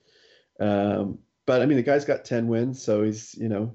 [0.61, 3.75] um, but I mean, the guy's got ten wins, so he's you know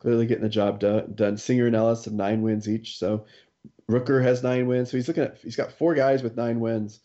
[0.00, 1.14] clearly getting the job done.
[1.14, 1.36] done.
[1.36, 3.26] Singer and Ellis have nine wins each, so
[3.90, 4.90] Rooker has nine wins.
[4.90, 7.00] So he's looking at he's got four guys with nine wins.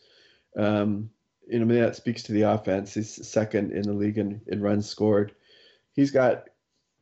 [0.58, 1.10] Um,
[1.48, 2.94] you know, I mean, that speaks to the offense.
[2.94, 5.34] He's second in the league in, in runs scored.
[5.94, 6.48] He's got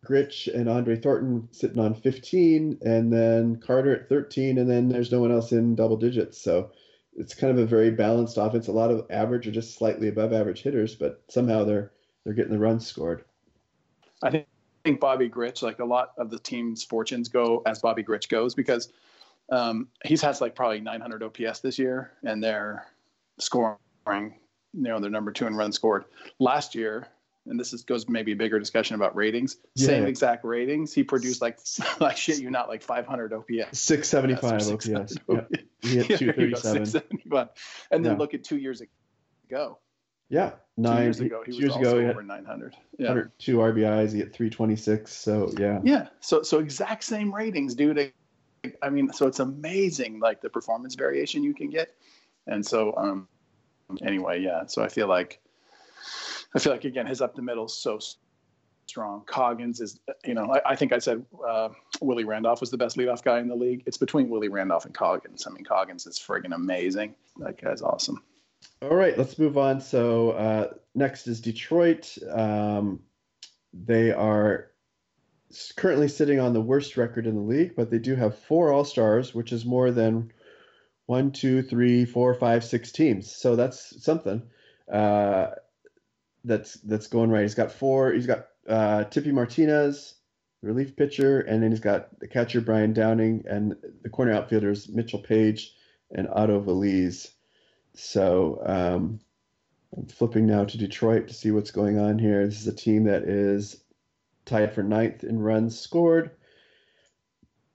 [0.05, 5.11] Grich and Andre Thornton sitting on 15, and then Carter at 13, and then there's
[5.11, 6.41] no one else in double digits.
[6.41, 6.71] So
[7.15, 8.67] it's kind of a very balanced offense.
[8.67, 11.91] A lot of average or just slightly above average hitters, but somehow they're
[12.23, 13.23] they're getting the runs scored.
[14.23, 17.79] I think, I think Bobby Grich, like a lot of the team's fortunes go as
[17.79, 18.91] Bobby Grich goes because
[19.51, 22.87] um, he's has like probably 900 OPS this year, and they're
[23.39, 24.31] scoring, you
[24.73, 26.05] know, they're number two in runs scored.
[26.39, 27.07] Last year,
[27.47, 29.57] and this is, goes maybe a bigger discussion about ratings.
[29.75, 29.87] Yeah.
[29.87, 30.93] Same exact ratings.
[30.93, 31.59] He produced like
[31.99, 33.79] like shit you not like 500 OPS.
[33.79, 35.17] 675 OPS.
[35.27, 35.41] Yeah.
[35.81, 37.19] He hit 237.
[37.91, 38.17] And then yeah.
[38.17, 38.81] look at two years
[39.49, 39.79] ago.
[40.29, 41.43] Yeah, nine two years ago.
[41.45, 42.73] He was years ago, over 900.
[42.97, 44.13] Yeah, 102 RBIs.
[44.13, 45.11] He hit 326.
[45.13, 45.81] So yeah.
[45.83, 46.07] Yeah.
[46.21, 48.13] So so exact same ratings, dude.
[48.81, 51.93] I mean, so it's amazing, like the performance variation you can get.
[52.47, 53.27] And so, um,
[54.01, 54.65] anyway, yeah.
[54.67, 55.39] So I feel like,
[56.55, 57.99] I feel like again, his up the middle is so
[58.87, 59.23] strong.
[59.25, 61.69] Coggins is, you know, I, I think I said uh,
[62.01, 63.83] Willie Randolph was the best leadoff guy in the league.
[63.85, 65.47] It's between Willie Randolph and Coggins.
[65.47, 67.15] I mean, Coggins is friggin' amazing.
[67.37, 68.21] That guy's awesome.
[68.81, 69.79] All right, let's move on.
[69.81, 72.17] So uh, next is Detroit.
[72.29, 72.99] Um,
[73.73, 74.71] they are
[75.77, 78.85] currently sitting on the worst record in the league, but they do have four All
[78.85, 80.31] Stars, which is more than
[81.05, 83.33] one, two, three, four, five, six teams.
[83.33, 84.43] So that's something.
[84.91, 85.47] Uh,
[86.43, 87.41] that's that's going right.
[87.43, 88.11] He's got four.
[88.11, 90.15] He's got uh, Tippy Martinez,
[90.61, 95.19] relief pitcher, and then he's got the catcher Brian Downing and the corner outfielders Mitchell
[95.19, 95.73] Page
[96.11, 97.29] and Otto Velez.
[97.93, 99.19] So um,
[99.95, 102.45] I'm flipping now to Detroit to see what's going on here.
[102.45, 103.83] This is a team that is
[104.45, 106.31] tied for ninth in runs scored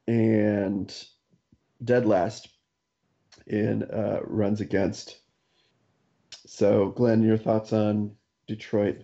[0.06, 0.92] and
[1.82, 2.48] dead last
[3.46, 5.18] in uh, runs against.
[6.46, 8.12] So, Glenn, your thoughts on
[8.46, 9.02] Detroit?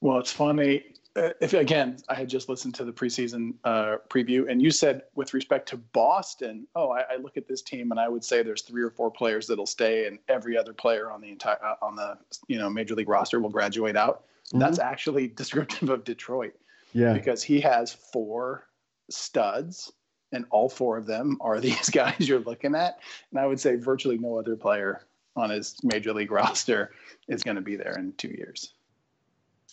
[0.00, 0.84] Well, it's funny.
[1.16, 5.02] Uh, if again, I had just listened to the preseason uh, preview, and you said
[5.14, 8.42] with respect to Boston, oh, I, I, look at this team and I would say
[8.42, 11.76] there's three or four players that'll stay, and every other player on the entire uh,
[11.80, 14.24] on the you know major league roster will graduate out.
[14.48, 14.58] Mm-hmm.
[14.58, 16.54] That's actually descriptive of Detroit.
[16.92, 18.66] Yeah, because he has four
[19.08, 19.92] studs
[20.32, 22.98] and all four of them are these guys you're looking at.
[23.30, 26.92] And I would say virtually no other player on his major league roster
[27.28, 28.72] is going to be there in two years.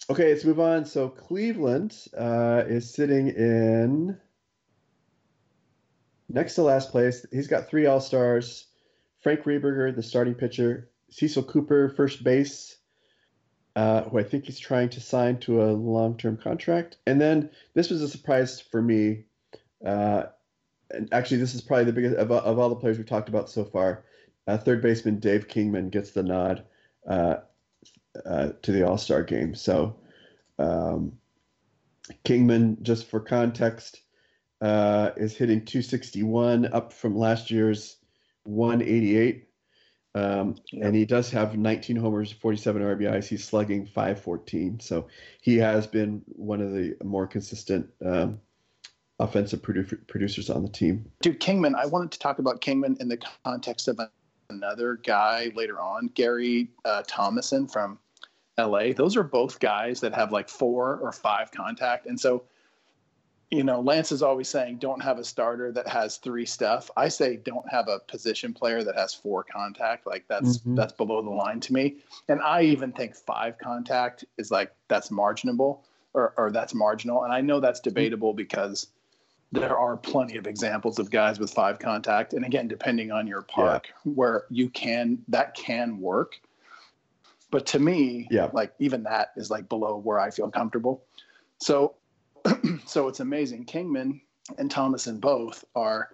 [0.10, 0.86] Okay, let's move on.
[0.86, 4.18] So Cleveland uh, is sitting in
[6.28, 7.26] next to last place.
[7.32, 8.66] He's got three All Stars:
[9.22, 12.78] Frank Reberger, the starting pitcher, Cecil Cooper, first base,
[13.76, 16.98] uh, who I think he's trying to sign to a long-term contract.
[17.06, 19.26] And then this was a surprise for me.
[19.86, 20.24] Uh,
[20.90, 23.50] and actually, this is probably the biggest of, of all the players we've talked about
[23.50, 24.04] so far.
[24.48, 26.64] Uh, third baseman Dave Kingman gets the nod
[27.08, 27.38] uh,
[28.26, 29.56] uh, to the All Star game.
[29.56, 29.98] So,
[30.60, 31.14] um,
[32.24, 34.02] Kingman, just for context,
[34.62, 37.98] uh, is hitting 261, up from last year's
[38.44, 39.48] 188.
[40.14, 40.88] Um, yeah.
[40.88, 43.28] And he does have 19 homers, 47 RBIs.
[43.28, 44.80] He's slugging 514.
[44.80, 45.08] So
[45.42, 48.40] he has been one of the more consistent um,
[49.20, 51.10] offensive produ- producers on the team.
[51.22, 54.00] Dude, Kingman, I wanted to talk about Kingman in the context of
[54.52, 58.00] another guy later on, Gary uh, Thomasson from
[58.58, 58.94] LA.
[58.94, 62.06] Those are both guys that have like four or five contact.
[62.06, 62.44] And so,
[63.50, 66.90] you know, Lance is always saying, don't have a starter that has three stuff.
[66.96, 70.08] I say, don't have a position player that has four contact.
[70.08, 70.76] Like that's mm-hmm.
[70.76, 71.98] that's below the line to me.
[72.30, 77.24] And I even think five contact is like that's marginable or, or that's marginal.
[77.24, 78.88] And I know that's debatable because
[79.52, 82.34] there are plenty of examples of guys with five contact.
[82.34, 84.12] And again depending on your park yeah.
[84.14, 86.40] where you can that can work.
[87.50, 88.50] But to me yeah.
[88.54, 91.04] like even that is like below where i feel comfortable.
[91.58, 91.96] So
[92.86, 93.66] so it's amazing.
[93.66, 94.22] Kingman
[94.58, 96.10] and Thomasson both are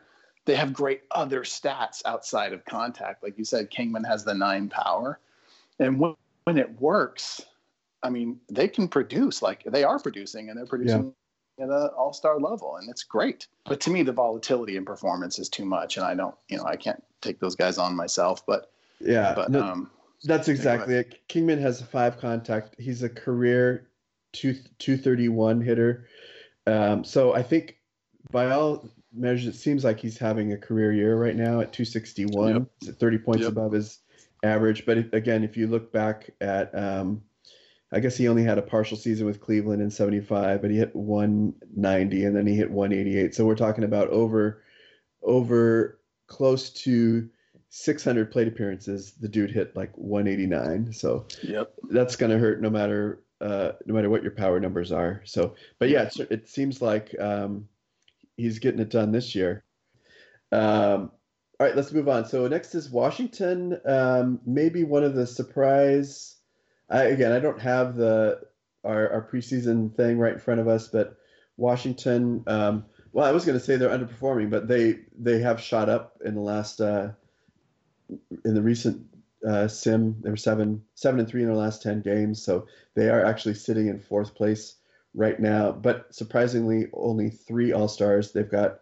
[0.45, 3.23] they have great other stats outside of contact.
[3.23, 5.19] Like you said kingman has the nine power.
[5.79, 6.15] And when,
[6.45, 7.41] when it works
[8.03, 11.11] i mean they can produce like they are producing and they're producing
[11.59, 15.49] at an all-star level and it's great but to me the volatility in performance is
[15.49, 18.71] too much and i don't you know i can't take those guys on myself but
[18.99, 19.89] yeah but no, um
[20.23, 21.27] That's exactly it.
[21.27, 22.75] Kingman has a five contact.
[22.79, 23.89] He's a career
[24.33, 26.07] two two thirty one hitter.
[26.65, 27.77] Um, so I think
[28.31, 31.85] by all measures, it seems like he's having a career year right now at two
[31.85, 32.67] sixty one.
[32.87, 33.51] At thirty points Yep.
[33.51, 33.99] above his
[34.43, 34.85] average.
[34.85, 37.21] But if, again, if you look back at, um,
[37.91, 40.77] I guess he only had a partial season with Cleveland in seventy five, but he
[40.77, 43.33] hit one ninety and then he hit one eighty eight.
[43.35, 44.61] So we're talking about over
[45.23, 47.29] over close to
[47.69, 51.73] 600 plate appearances the dude hit like 189 so Yep.
[51.89, 55.21] that's going to hurt no matter uh, no matter what your power numbers are.
[55.25, 57.67] So but yeah it's, it seems like um,
[58.35, 59.63] he's getting it done this year.
[60.51, 61.11] Um,
[61.59, 62.25] all right let's move on.
[62.25, 63.79] So next is washington.
[63.85, 66.36] Um, maybe one of the surprise
[66.89, 68.41] I, again i don't have the
[68.83, 71.17] our, our preseason thing right in front of us but
[71.57, 75.89] washington um, well i was going to say they're underperforming but they they have shot
[75.89, 77.09] up in the last uh,
[78.45, 79.05] in the recent
[79.47, 83.09] uh, sim they were seven seven and three in their last 10 games so they
[83.09, 84.75] are actually sitting in fourth place
[85.13, 88.31] right now but surprisingly only three all-stars.
[88.31, 88.79] They've got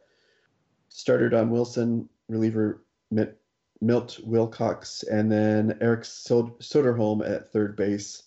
[0.89, 2.81] starter don wilson reliever
[3.11, 3.29] Milt,
[3.85, 8.23] Milt wilcox and then eric soderholm at third base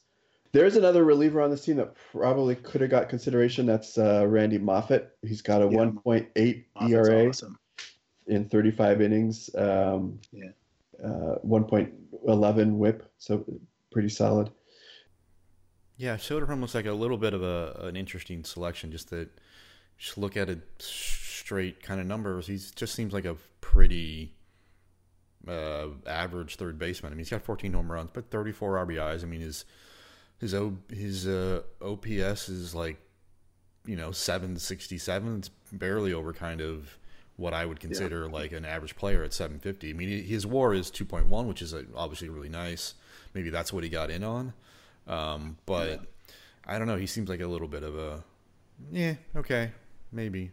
[0.53, 4.59] there's another reliever on the team that probably could have got consideration that's uh, randy
[4.59, 5.79] Moffitt he's got a Yeah.
[5.79, 7.59] 1.8 That's era awesome.
[8.27, 9.51] in 35 innings.
[9.55, 10.51] Um, Yeah.
[11.03, 13.45] Uh, 1.11 whip, so
[13.93, 14.51] pretty solid.
[15.97, 18.91] Yeah, Soderholm looks like a little bit of a an interesting selection.
[18.91, 19.29] Just that,
[19.97, 22.47] just look at it straight kind of numbers.
[22.49, 24.35] He just seems like a pretty
[25.47, 27.13] uh, average third baseman.
[27.13, 29.23] I mean, he's got 14 home runs, but 34 RBIs.
[29.23, 29.65] I mean, his
[30.39, 32.99] his o, his uh, OPS is like
[33.87, 35.39] you know 767.
[35.39, 36.99] It's barely over kind of
[37.37, 39.91] what I would consider like an average player at 750.
[39.91, 42.95] I mean, his WAR is 2.1, which is uh, obviously really nice.
[43.33, 44.53] Maybe that's what he got in on.
[45.07, 46.01] Um, but
[46.67, 46.97] I don't know.
[46.97, 48.25] He seems like a little bit of a,
[48.91, 49.71] yeah, okay,
[50.13, 50.51] maybe.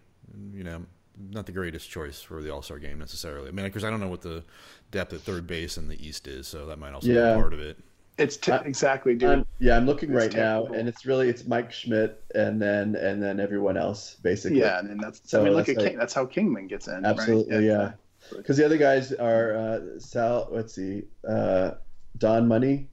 [0.54, 0.86] You know,
[1.32, 3.48] not the greatest choice for the All Star game necessarily.
[3.50, 4.44] I mean, because I don't know what the
[4.92, 7.36] depth at third base in the East is, so that might also Yeah.
[7.36, 7.78] be part of it.
[8.18, 9.30] It's t- I- exactly, dude.
[9.30, 12.96] I'm, yeah, I'm looking It's right now, and it's really it's Mike Schmidt and then
[12.96, 14.60] and then everyone else basically.
[14.60, 16.00] yeah, and then that's So I mean, look that's at like- King.
[16.00, 17.04] That's how Kingman gets in.
[17.06, 17.64] Absolutely, right?
[17.64, 17.92] yeah.
[18.36, 20.48] Because the other guys are uh, Sal.
[20.50, 21.72] Let's see, uh,
[22.18, 22.88] Don Money.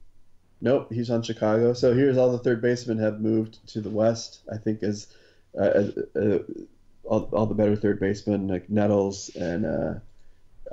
[0.61, 1.73] Nope, he's on Chicago.
[1.73, 4.41] So here's all the third basemen have moved to the West.
[4.51, 5.07] I think is
[5.57, 6.39] uh, uh, uh,
[7.03, 9.93] all, all the better third basemen like Nettles and uh,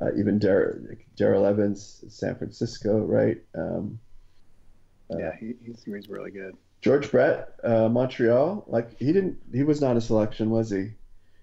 [0.01, 0.81] uh, even Dar-
[1.17, 3.39] Darrell Evans, San Francisco, right?
[3.55, 3.99] Um,
[5.11, 6.57] Yeah, he, he's, he's really good.
[6.83, 8.65] George Brett, uh, Montreal.
[8.67, 10.93] Like he didn't, he was not a selection, was he?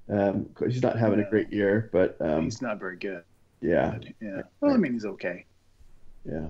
[0.09, 3.23] Um, he's not having a great year, but um, he's not very good.
[3.61, 4.43] yeah, yeah.
[4.61, 5.45] Well, I mean, he's okay.
[6.23, 6.47] Yeah.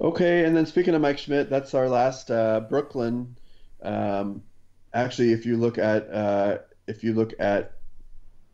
[0.00, 3.36] Okay, and then speaking of Mike Schmidt, that's our last uh, Brooklyn.
[3.82, 4.42] Um,
[4.94, 7.72] actually, if you look at uh, if you look at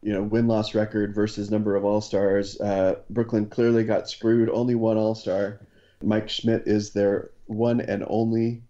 [0.03, 4.49] you know win loss record versus number of All Stars, uh, Brooklyn clearly got screwed.
[4.49, 5.61] Only one All Star.
[6.03, 8.63] Mike Schmidt is their one and only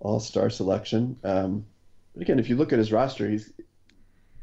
[0.00, 1.16] All Star selection.
[1.22, 1.66] Um,
[2.14, 3.52] but again, if you look at his roster, he's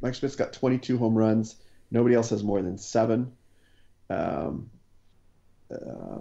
[0.02, 1.56] Mike Schmidt's got 22 home runs.
[1.92, 3.34] Nobody else has more than seven.
[4.10, 4.70] Um,
[5.72, 6.20] uh,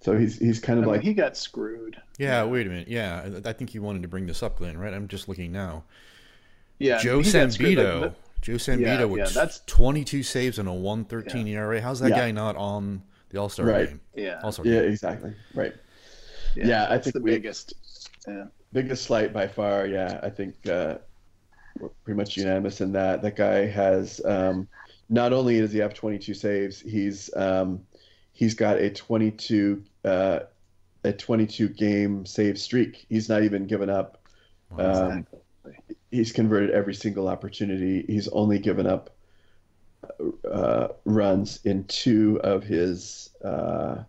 [0.00, 2.00] so he's he's kind I of mean, like he got screwed.
[2.18, 2.88] Yeah, wait a minute.
[2.88, 4.92] Yeah, I, I think you wanted to bring this up, Glenn, right?
[4.94, 5.84] I'm just looking now.
[6.78, 8.00] Yeah, Joe he got screwed, Sambito.
[8.02, 11.80] like, Joe Sambito Yeah, with yeah, that's- 22 saves and a 113 ERA.
[11.80, 12.18] How's that Yeah.
[12.18, 13.88] guy not on the All Star Right.
[13.88, 14.00] game?
[14.14, 14.90] Yeah, All Star yeah, game.
[14.90, 15.74] exactly right.
[16.56, 17.74] Yeah, I that's think the we- biggest.
[18.26, 18.46] Yeah.
[18.72, 19.86] Biggest slight by far.
[19.86, 20.98] Yeah, I think uh,
[21.80, 23.22] we're pretty much unanimous in that.
[23.22, 24.68] That guy has um,
[25.08, 27.80] not only does he have 22 saves, he's um,
[28.32, 30.40] he's got a 22 uh,
[31.04, 33.06] a 22 game save streak.
[33.08, 34.20] He's not even given up.
[34.76, 35.24] Um,
[35.64, 35.96] Exactly.
[36.10, 38.04] He's converted every single opportunity.
[38.06, 39.10] He's only given up
[40.50, 44.04] uh, runs in two of his uh,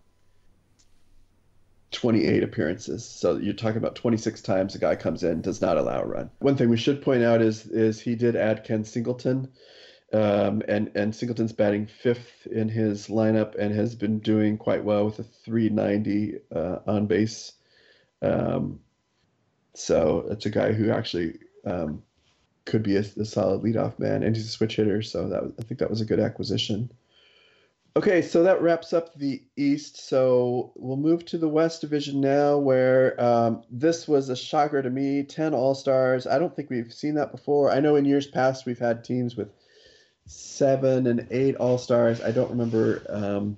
[1.92, 3.06] 28 appearances.
[3.06, 6.30] So you're talking about 26 times a guy comes in, does not allow a run.
[6.40, 9.50] One thing we should point out is is he did add Ken Singleton.
[10.12, 15.06] Um, and and Singleton's batting fifth in his lineup and has been doing quite well
[15.06, 17.54] with a 390 uh, on base.
[18.22, 18.80] Um,
[19.76, 22.04] so it's a guy who actually um,
[22.66, 25.02] could be a, a solid leadoff man, and he's a switch hitter.
[25.02, 26.92] So that was, I think that was a good acquisition.
[27.96, 30.08] Okay, so that wraps up the East.
[30.08, 34.90] So we'll move to the West Division now, where um, this was a shocker to
[34.90, 35.24] me.
[35.24, 36.28] Ten All Stars.
[36.28, 37.72] I don't think we've seen that before.
[37.72, 39.50] I know in years past we've had teams with
[40.28, 42.22] seven and eight All Stars.
[42.22, 43.58] I don't remember um,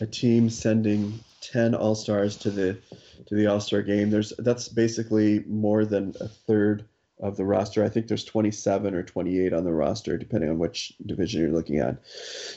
[0.00, 2.78] a team sending ten All Stars to the
[3.26, 4.10] to the All Star game.
[4.10, 6.84] There's that's basically more than a third
[7.22, 7.84] of the roster.
[7.84, 11.78] I think there's 27 or 28 on the roster, depending on which division you're looking
[11.78, 11.96] at.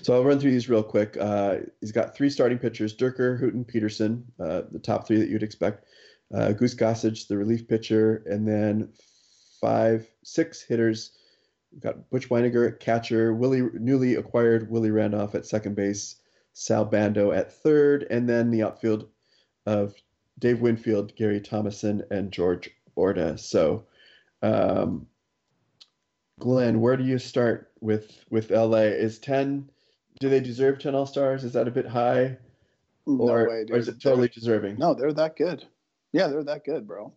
[0.01, 1.15] So I'll run through these real quick.
[1.19, 5.43] Uh, he's got three starting pitchers: Dierker, Hooton, Peterson, uh, the top three that you'd
[5.43, 5.85] expect.
[6.33, 8.89] Uh, Goose Gossage, the relief pitcher, and then
[9.61, 11.11] five, six hitters.
[11.71, 16.15] We've got Butch Wynegar catcher, Willie newly acquired Willie Randolph at second base,
[16.53, 19.09] Sal Bando at third, and then the outfield
[19.67, 19.93] of
[20.39, 23.37] Dave Winfield, Gary Thomasson, and George Orta.
[23.37, 23.85] So
[24.45, 25.07] um,
[26.39, 28.77] Glenn, where do you start with with LA?
[28.91, 29.69] Is ten?
[30.19, 31.43] Do they deserve ten All Stars?
[31.43, 32.37] Is that a bit high,
[33.07, 33.75] No or, way, dude.
[33.75, 34.77] or is it totally deserving?
[34.77, 35.65] No, they're that good.
[36.13, 37.11] Yeah, they're that good, bro.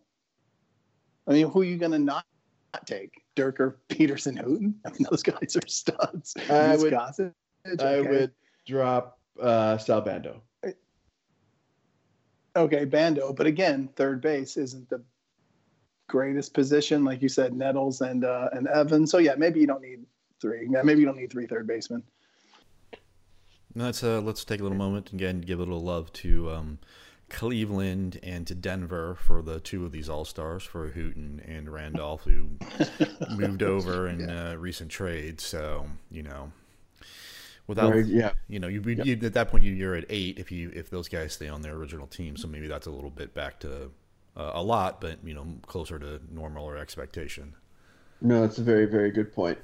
[1.27, 2.25] I mean, who are you gonna not
[2.85, 3.23] take?
[3.35, 4.73] Dierker, Peterson, Hooton?
[4.85, 6.35] I mean, those guys are studs.
[6.49, 8.31] I would- I would
[8.65, 10.41] drop uh, Sal Bando.
[12.55, 15.01] Okay, Bando, but again, third base isn't the
[16.09, 19.11] greatest position, like you said, Nettles and uh, and Evans.
[19.11, 20.05] So yeah, maybe you don't need
[20.41, 20.67] three.
[20.69, 22.03] Yeah, maybe you don't need three third basemen.
[23.75, 26.79] Let's uh, let's take a little moment and again give a little love to um,
[27.29, 32.23] Cleveland and to Denver for the two of these All Stars for Hooton and Randolph
[32.23, 32.49] who
[33.37, 35.43] moved over in uh, recent trades.
[35.45, 36.51] So you know,
[37.67, 40.51] without Or, yeah, you know, you, you at that point you, you're at eight if
[40.51, 42.35] you if those guys stay on their original team.
[42.35, 43.91] So maybe that's a little bit back to
[44.39, 47.53] uh, a lot, but you know, closer to normal or expectation.
[48.21, 49.57] no, that's a very very good point.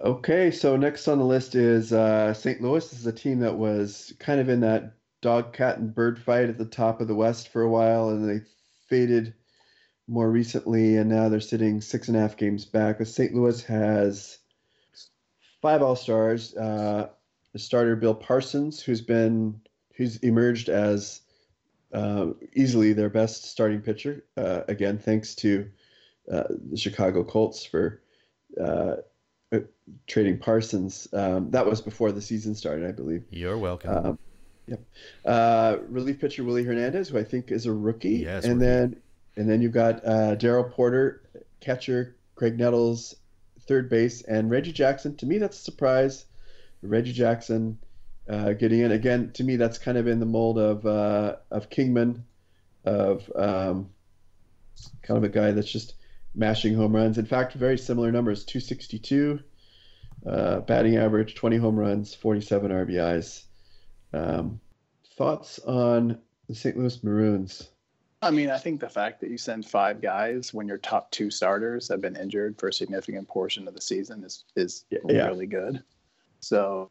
[0.00, 2.60] Okay, so next on the list is uh, St.
[2.60, 2.88] Louis.
[2.88, 4.92] This is a team that was kind of in that
[5.22, 8.28] dog, cat, and bird fight at the top of the West for a while, and
[8.28, 8.44] they
[8.88, 9.34] faded
[10.06, 12.98] more recently, and now they're sitting six and a half games back.
[12.98, 13.34] But St.
[13.34, 14.38] Louis has
[15.62, 16.54] five All Stars.
[16.54, 17.08] Uh,
[17.52, 19.60] the starter Bill Parsons, who's been
[19.96, 21.22] who's emerged as
[21.96, 24.24] uh, easily their best starting pitcher.
[24.36, 25.68] Uh, again, thanks to
[26.30, 28.02] uh, the Chicago Colts for
[28.60, 28.96] uh,
[29.52, 29.60] uh,
[30.06, 31.08] trading Parsons.
[31.12, 33.24] Um, that was before the season started, I believe.
[33.30, 34.06] You're welcome.
[34.06, 34.18] Um,
[34.66, 34.80] yep.
[35.24, 39.00] Uh, relief pitcher Willie Hernandez, who I think is a rookie, Yes, and then
[39.36, 41.22] and then you've got uh, Darrell Porter,
[41.60, 43.16] catcher, Graig Nettles,
[43.66, 45.16] third base, and Reggie Jackson.
[45.16, 46.26] To me, that's a surprise.
[46.82, 47.78] Reggie Jackson
[48.28, 49.30] uh, getting in again.
[49.34, 52.24] To me, that's kind of in the mold of uh, of Kingman,
[52.84, 53.90] of um,
[55.02, 55.94] kind of a guy that's just
[56.34, 57.18] mashing home runs.
[57.18, 59.40] In fact, very similar numbers: 262
[60.26, 63.44] uh, batting average, 20 home runs, 47 RBIs.
[64.12, 64.60] Um,
[65.16, 66.18] thoughts on
[66.48, 66.76] the St.
[66.76, 67.70] Louis Maroons?
[68.22, 71.30] I mean, I think the fact that you send five guys when your top two
[71.30, 75.26] starters have been injured for a significant portion of the season is is Yeah.
[75.26, 75.82] really good.
[76.40, 76.90] So,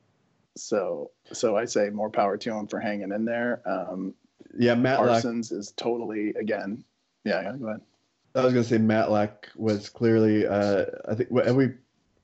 [0.56, 3.62] so, so I say more power to him for hanging in there.
[3.66, 4.14] Um,
[4.58, 5.08] Yeah, Matlack.
[5.08, 6.84] Parsons is totally again.
[7.24, 7.82] Yeah, yeah, go ahead.
[8.36, 10.46] I was going to say Matlack was clearly.
[10.46, 11.70] Uh, I think and we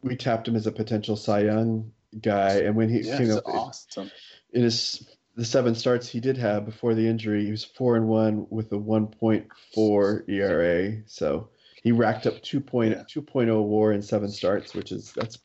[0.04, 3.42] we tapped him as a potential Cy Young guy, and when he Yeah, it's know
[3.46, 4.12] awesome.
[4.54, 8.08] in his the seven starts he did have before the injury, he was four and
[8.08, 11.02] one with a 1.4 ERA.
[11.06, 11.50] So
[11.82, 13.04] he racked up 2.0 Yeah.
[13.04, 15.40] 2.0 WAR in seven starts, which is that's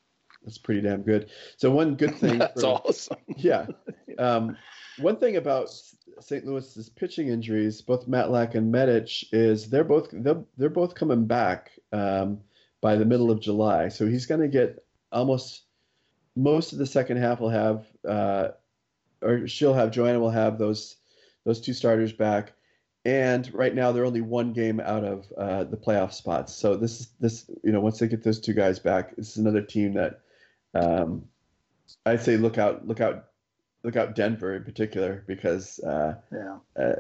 [0.47, 1.28] that's pretty damn good.
[1.57, 2.38] So one good thing.
[2.38, 3.18] That's for, awesome.
[3.36, 3.66] Yeah.
[4.18, 4.57] Um,
[4.99, 5.68] one thing about
[6.20, 6.47] St.
[6.47, 11.72] Louis's pitching injuries, both Matlack and Medich, is they're both they're, they're both coming back
[11.92, 12.40] um,
[12.80, 13.88] by the middle of July.
[13.88, 15.62] So he's going to get almost
[16.36, 17.40] most of the second half.
[17.40, 18.49] Will have uh,
[19.20, 20.97] or she'll have Joanna will have those
[21.44, 22.53] those two starters back.
[23.05, 26.53] And right now they're only one game out of uh, the playoff spots.
[26.55, 29.36] So this is this you know once they get those two guys back, this is
[29.36, 30.20] another team that
[30.76, 31.24] um,
[32.04, 33.26] I'd say look out look out
[33.82, 36.58] look out Denver in particular because uh, Yeah.
[36.76, 36.94] uh,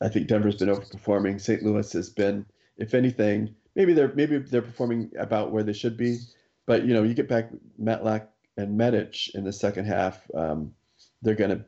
[0.00, 1.40] I think Denver's been overperforming.
[1.40, 1.62] St.
[1.62, 2.44] Louis has been,
[2.76, 6.18] if anything, maybe they're maybe they're performing about where they should be,
[6.66, 7.50] but you know you get back
[7.80, 10.72] Matlack and Medich in the second half, um,
[11.22, 11.64] they're going to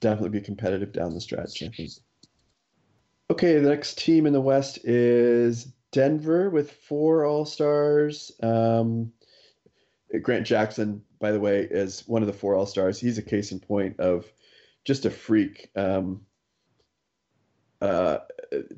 [0.00, 1.62] definitely be competitive down the stretch.
[1.62, 1.90] I think.
[3.30, 8.32] Okay, the next team in the West is Denver with four All Stars.
[8.42, 9.12] Um,
[10.22, 12.98] Grant Jackson, by the way, is one of the four All Stars.
[13.00, 14.30] He's a case in point of
[14.84, 15.70] just a freak.
[15.76, 16.22] Um,
[17.80, 18.18] uh,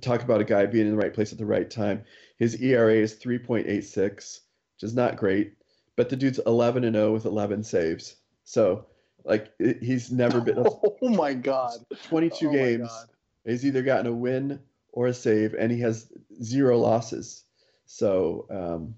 [0.00, 2.04] talk about a guy being in the right place at the right time.
[2.38, 5.54] His ERA is 3.86, which is not great,
[5.96, 8.16] but the dude's 11 and 0 with 11 saves.
[8.44, 8.86] So,
[9.24, 11.78] like, it- he's never been Oh my god.
[12.08, 12.88] 22 Oh games.
[12.88, 13.06] God.
[13.44, 14.60] He's either gotten a win
[14.92, 16.12] or a save, and he has
[16.42, 17.44] zero losses.
[17.86, 18.94] So, um,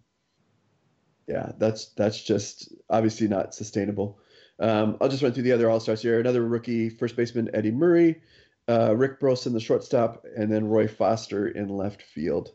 [1.26, 4.18] yeah, that's that's just obviously not sustainable.
[4.60, 6.20] Um, I'll just run through the other All Stars here.
[6.20, 8.20] Another rookie first baseman Eddie Murray,
[8.68, 12.50] uh, Rick Burleson, the shortstop, and then Roy Foster in left field.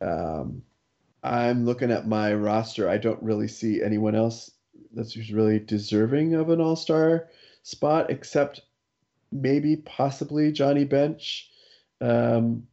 [0.00, 0.62] Um,
[1.22, 2.88] I'm looking at my roster.
[2.88, 4.50] I don't really see anyone else
[4.92, 7.28] that's really deserving of an All Star
[7.62, 8.62] spot, except
[9.30, 11.50] maybe possibly Johnny Bench.
[12.00, 12.66] Um,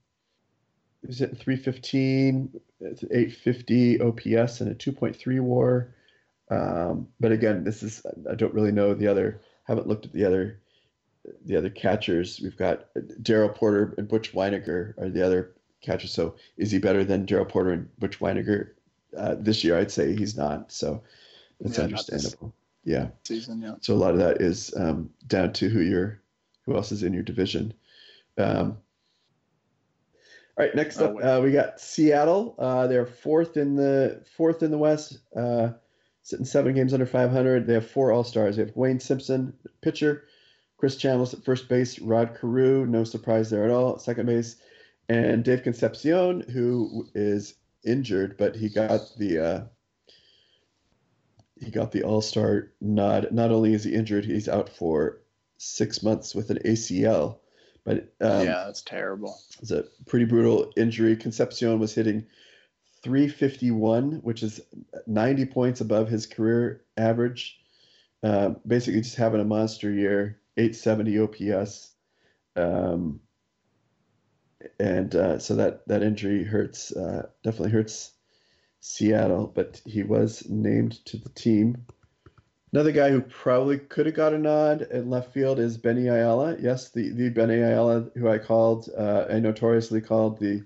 [1.04, 5.94] at 315, 850 OPS, and a 2.3 WAR.
[6.52, 9.42] Um, but again, this is I don't really know the other.
[9.66, 10.60] Haven't looked at the other
[11.46, 12.40] the other catchers.
[12.42, 12.86] We've got
[13.22, 15.52] Darrell Porter and Butch Wynegar are the other
[15.82, 16.12] catchers.
[16.12, 18.72] So is he better than Darrell Porter and Butch Wynegar
[19.18, 19.78] uh, this year?
[19.78, 20.72] I'd say he's not.
[20.72, 21.04] So
[21.60, 22.54] that's Yeah, understandable.
[22.84, 23.10] Yeah.
[23.26, 23.76] Season, yeah.
[23.82, 26.20] So a lot of that is um, down to who you're,
[26.66, 27.74] who else is in your division.
[28.38, 28.78] Um,
[30.60, 32.54] all right, next Oh, up, uh, we got Seattle.
[32.60, 35.70] Uh, they're fourth in the fourth in the West, uh,
[36.22, 37.66] sitting seven games under 500.
[37.66, 38.58] They have four All Stars.
[38.58, 40.26] They have Wayne Simpson, pitcher,
[40.76, 44.58] Chris Chambliss at first base, Rod Carew, no surprise there at all, at second base,
[45.08, 47.56] and Dave Concepcion, who is
[47.86, 49.64] injured, but he got the uh,
[51.56, 53.30] he got the All Star nod.
[53.32, 55.22] Not only is he injured, he's out for
[55.58, 57.38] six months with an ACL.
[57.84, 59.38] But um, yeah, that's terrible.
[59.62, 61.16] it's a pretty brutal injury.
[61.16, 62.26] Concepcion was hitting
[63.04, 64.62] 351, which is
[65.08, 67.60] 90 points above his career average.
[68.22, 71.92] Uh, basically, just having a monster year, 870 OPS.
[72.56, 73.22] Um,
[74.80, 78.12] and uh, so that, that injury hurts, uh, definitely hurts
[78.82, 81.86] Seattle, but he was named to the team.
[82.72, 86.56] Another guy who probably could have got a nod in left field is Benny Ayala.
[86.60, 90.64] Yes, the, the Benny Ayala who I called, uh, I notoriously called the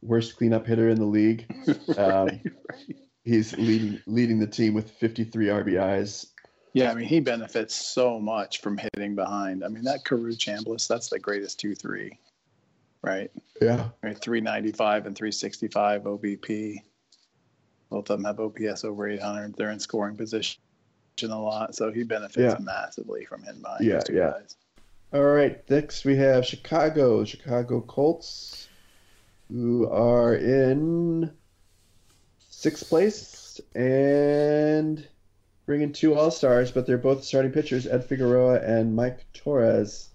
[0.00, 1.46] worst cleanup hitter in the league.
[1.98, 2.96] Um, Right.
[3.24, 6.28] He's leading leading the team with 53 RBIs.
[6.72, 9.62] Yeah, I mean, he benefits so much from hitting behind.
[9.62, 12.18] I mean, that Carew Chambliss, that's the greatest 2 3,
[13.02, 13.30] right?
[13.60, 14.18] Yeah, right?
[14.18, 16.76] 395 and 365 OBP.
[17.90, 19.54] Both of them have OPS over 800.
[19.56, 20.62] They're in scoring position
[21.30, 22.64] a lot, so he benefits Yeah.
[22.64, 24.30] massively from hitting behind Yeah, yeah.
[24.30, 24.56] guys.
[25.12, 28.68] All right, next we have Chicago, Chicago Colts,
[29.50, 31.32] who are in
[32.38, 35.06] sixth place and
[35.66, 40.08] bringing two All Stars, but they're both starting pitchers, Ed Figueroa and Mike Torres.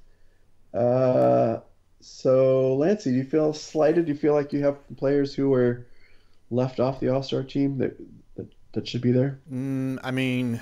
[0.74, 1.60] Uh,
[2.02, 4.06] so, Lancey, do you feel slighted?
[4.06, 5.86] Do you feel like you have players who were
[6.52, 7.98] left off the All Star team that,
[8.76, 9.40] that should be there?
[9.52, 10.62] Mm, I mean,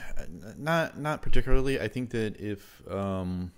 [0.58, 1.80] not not particularly.
[1.80, 3.52] I think that if um,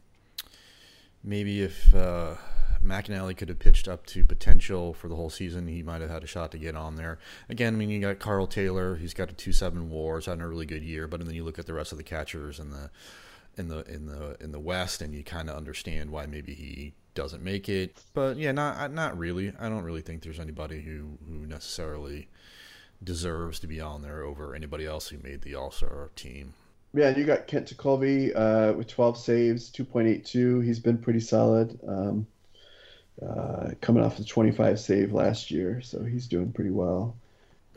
[1.23, 2.35] maybe if uh,
[2.83, 6.23] McAnally could have pitched up to potential for the whole season, he might have had
[6.23, 7.19] a shot to get on there.
[7.49, 8.95] Again, I mean, you got Carl Taylor.
[8.95, 10.17] He's got a two seven WAR.
[10.17, 11.07] He's had a really good year.
[11.07, 12.89] But then you look at the rest of the catchers in the
[13.57, 16.93] in the in the in the West, and you kind of understand why maybe he
[17.13, 17.97] doesn't make it.
[18.13, 19.53] But yeah, not not really.
[19.59, 22.27] I don't really think there's anybody who who necessarily
[23.03, 26.53] deserves to be on there over anybody else who made the All Star team.
[26.93, 30.63] Yeah, you got Kent Colby uh, with 12 saves, 2.82.
[30.63, 31.77] He's been pretty solid.
[31.85, 32.25] Um,
[33.21, 37.15] uh, coming off the 25 save last year, so he's doing pretty well.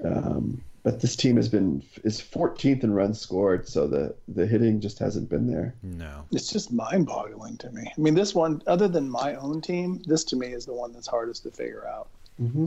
[0.05, 4.81] Um, but this team has been is 14th in runs scored, so the the hitting
[4.81, 5.75] just hasn't been there.
[5.83, 6.25] No.
[6.33, 7.93] It's just mind-boggling to me.
[7.97, 10.93] I mean, this one, other than my own team, this to me is the one
[10.93, 12.09] that's hardest to figure out.
[12.41, 12.67] Mm-hmm.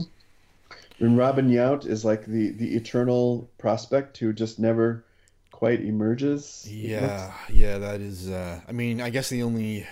[1.00, 5.04] And Robin Yount is like the the eternal prospect who just never
[5.50, 6.64] quite emerges.
[6.68, 8.30] it Yeah, yeah, that is.
[8.30, 9.86] Uh, I mean, I guess the only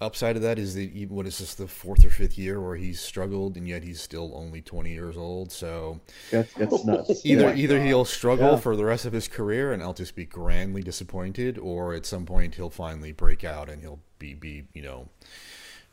[0.00, 2.76] upside of that is that he- what is this the fourth or fifth year where
[2.76, 5.50] he's struggled, and yet he's still only twenty years old.
[5.52, 6.00] So
[6.30, 7.24] That's, that's nuts.
[7.24, 8.56] either my either he'll struggle Yeah.
[8.58, 12.26] for the rest of his career, and I'll just be grandly disappointed, or at some
[12.26, 15.08] point he'll finally break out and he'll be be you know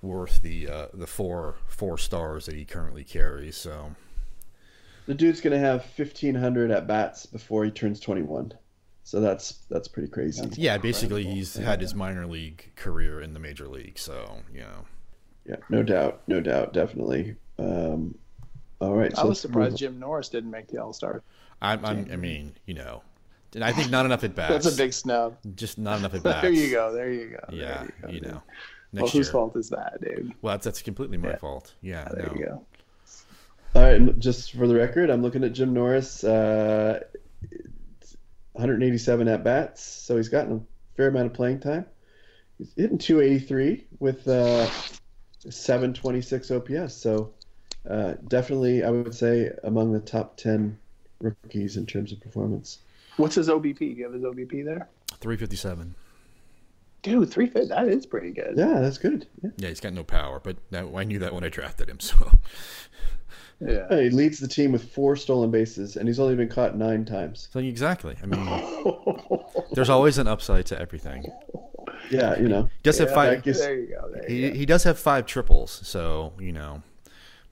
[0.02, 3.56] worth the uh, the four four stars that he currently carries.
[3.56, 3.96] So
[5.06, 8.54] The dude's gonna have 1,500 at bats before he turns 21.
[9.04, 10.42] So that's that's pretty crazy.
[10.42, 11.36] That's- yeah, basically Incredible.
[11.36, 13.98] he's had his minor league career in the major league.
[13.98, 14.86] So you know.
[15.46, 17.36] Yeah, no doubt, no doubt, definitely.
[17.58, 18.16] Um,
[18.80, 19.12] all right.
[19.18, 21.24] I so was surprised Jim Norris didn't make the All-Star.
[21.64, 23.02] I'm, I'm, mean, you know,
[23.56, 24.52] and I think not enough at bats.
[24.66, 25.38] That's a big snub.
[25.56, 26.42] just not enough at bats.
[26.44, 26.94] There you go.
[26.94, 27.40] There you go.
[27.52, 28.42] Yeah, you, go, you dude.
[28.94, 29.32] Know, Well, next whose year.
[29.32, 30.34] fault is that, dude?
[30.42, 31.38] Well, that's, that's completely my Yeah.
[31.38, 31.74] fault.
[31.82, 32.34] Yeah, There no.
[32.40, 32.66] you go.
[33.74, 36.24] All right, just for the record, I'm looking at Jim Norris.
[36.24, 37.00] Uh,
[38.54, 40.62] 187 at bats, so he's gotten a
[40.98, 41.86] fair amount of playing time.
[42.58, 44.70] He's hitting 283 with uh,
[45.50, 46.94] 726 OPS.
[46.94, 47.34] So
[47.90, 50.78] uh, definitely, I would say among the top 10
[51.22, 52.80] rookies in terms of performance.
[53.18, 53.78] What's his OBP?
[53.80, 54.90] Do you have his OBP there?
[55.20, 55.96] Three fifty seven.
[57.02, 57.70] Dude, three fit.
[57.70, 58.54] That is pretty good.
[58.58, 59.28] Yeah, that's good.
[59.44, 59.50] Yeah.
[59.58, 62.00] Yeah, he's got no power, but that, I knew that when I drafted him.
[63.62, 64.02] So Yeah.
[64.02, 67.48] He leads the team with four stolen bases, and he's only been caught nine times.
[67.52, 68.16] so exactly.
[68.22, 68.44] I mean,
[69.74, 71.26] there's always an upside to everything.
[72.10, 72.64] Yeah, you know.
[72.64, 73.34] He does have five.
[73.34, 74.10] I guess- There you go.
[74.12, 74.56] There He, go.
[74.56, 76.82] he does have five triples, so you know.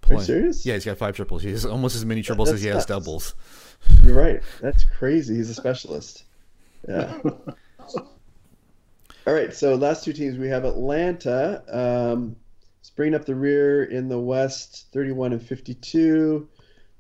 [0.09, 0.65] Are you serious?
[0.65, 1.43] Yeah, he's got five triples.
[1.43, 3.35] He has almost as many triples as he has doubles.
[4.03, 4.41] You're right.
[4.61, 5.35] That's crazy.
[5.35, 6.23] He's a specialist.
[6.87, 7.19] Yeah.
[9.29, 9.53] All right.
[9.53, 12.35] So last two teams we have Atlanta, um,
[12.95, 16.49] bringing up the rear in the West, 31 and 52.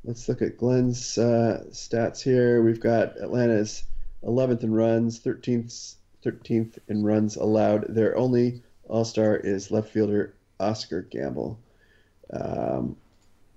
[0.03, 2.61] Let's look at Glenn's uh, stats here.
[2.61, 3.81] We've got Atlanta's
[4.23, 7.95] 11th in runs, 13th 13th in runs allowed.
[7.95, 11.59] Their only All Star is left fielder Oscar Gamble.
[12.31, 12.95] Um,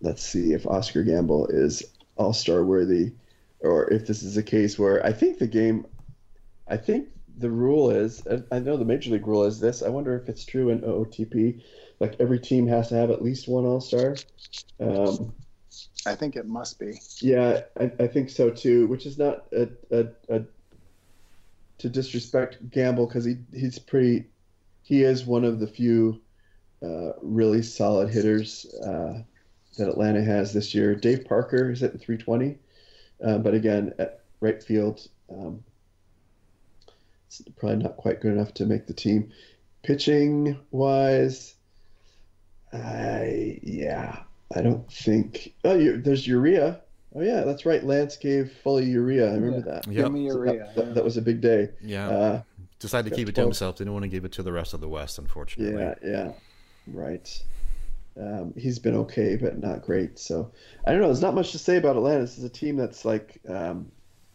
[0.00, 1.82] let's see if Oscar Gamble is
[2.16, 3.12] All Star worthy,
[3.60, 5.84] or if this is a case where I think the game,
[6.66, 7.08] I think
[7.38, 9.82] the rule is, and I know the major league rule is this.
[9.82, 11.62] I wonder if it's true in OOTP,
[12.00, 14.16] like every team has to have at least one All Star.
[14.80, 15.32] Um,
[16.06, 17.00] I think it must be.
[17.20, 18.86] yeah, I, I think so too.
[18.86, 20.42] Which is not a, a, a
[21.78, 24.26] to disrespect Gamble because he he's pretty.
[24.82, 26.20] He is one of the few
[26.82, 29.22] uh, really solid hitters uh,
[29.78, 30.94] that Atlanta has this year.
[30.94, 32.58] Dave Parker is at 320,
[33.24, 35.62] uh, but again at right field, um,
[37.56, 39.30] probably not quite good enough to make the team.
[39.82, 41.54] Pitching wise,
[42.72, 44.22] I yeah,
[44.54, 45.54] I don't think.
[45.64, 46.80] Oh, you, there's Urrea.
[47.14, 47.84] Oh yeah, that's right.
[47.84, 49.30] Lance gave fully Urrea.
[49.30, 49.86] I remember that.
[49.86, 50.04] Yep.
[50.04, 51.70] Give me So that, that, that was a big day.
[51.82, 52.42] Yeah, Uh,
[52.78, 53.48] decided to keep it to 12.
[53.48, 53.76] himself.
[53.76, 55.80] Didn't want to give it to the rest of the West, unfortunately.
[55.80, 56.32] yeah, yeah,
[56.86, 57.42] right.
[58.18, 60.18] Um, he's been okay, but not great.
[60.18, 60.52] So
[60.86, 61.06] I don't know.
[61.08, 62.20] There's not much to say about Atlanta.
[62.20, 63.90] This is a team that's like, um,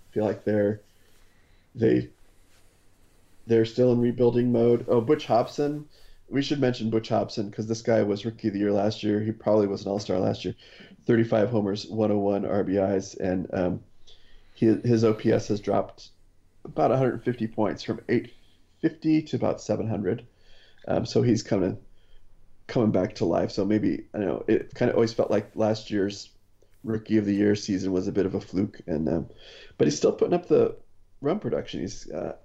[0.09, 0.81] I feel like they're
[1.75, 2.09] they
[3.47, 4.85] they're still in rebuilding mode.
[4.87, 5.85] Oh, Butch Hobson.
[6.29, 9.21] We should mention Butch Hobson because this guy was rookie of the year last year.
[9.21, 10.55] He probably was an all star last year.
[11.05, 13.83] 35 homers, 101 RBIs, and um,
[14.53, 16.09] he, his OPS has dropped
[16.65, 20.27] about 150 points from 850 to about 700.
[20.89, 21.77] Um, so he's kind of
[22.67, 23.51] coming back to life.
[23.51, 24.43] So maybe I know.
[24.47, 26.29] It kind of always felt like last year's
[26.83, 29.29] rookie of the year season was a bit of a fluke, and um,
[29.77, 30.75] but he's still putting up the
[31.21, 31.79] run production.
[31.79, 32.35] He's uh,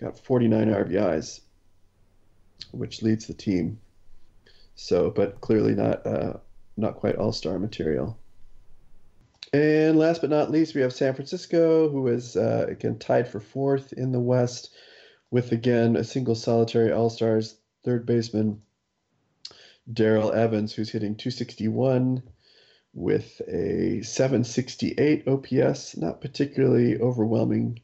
[0.00, 1.40] got 49 RBIs,
[2.72, 3.80] which leads the team.
[4.74, 6.34] So, but clearly not uh,
[6.76, 8.18] not quite all star material.
[9.52, 13.40] And last but not least, we have San Francisco, who is uh, again tied for
[13.40, 14.74] fourth in the West,
[15.30, 18.60] with again a single solitary All Stars third baseman
[19.90, 22.22] Darrell Evans, who's hitting 261
[22.92, 25.96] with a 768 OPS.
[25.96, 27.80] Not particularly overwhelming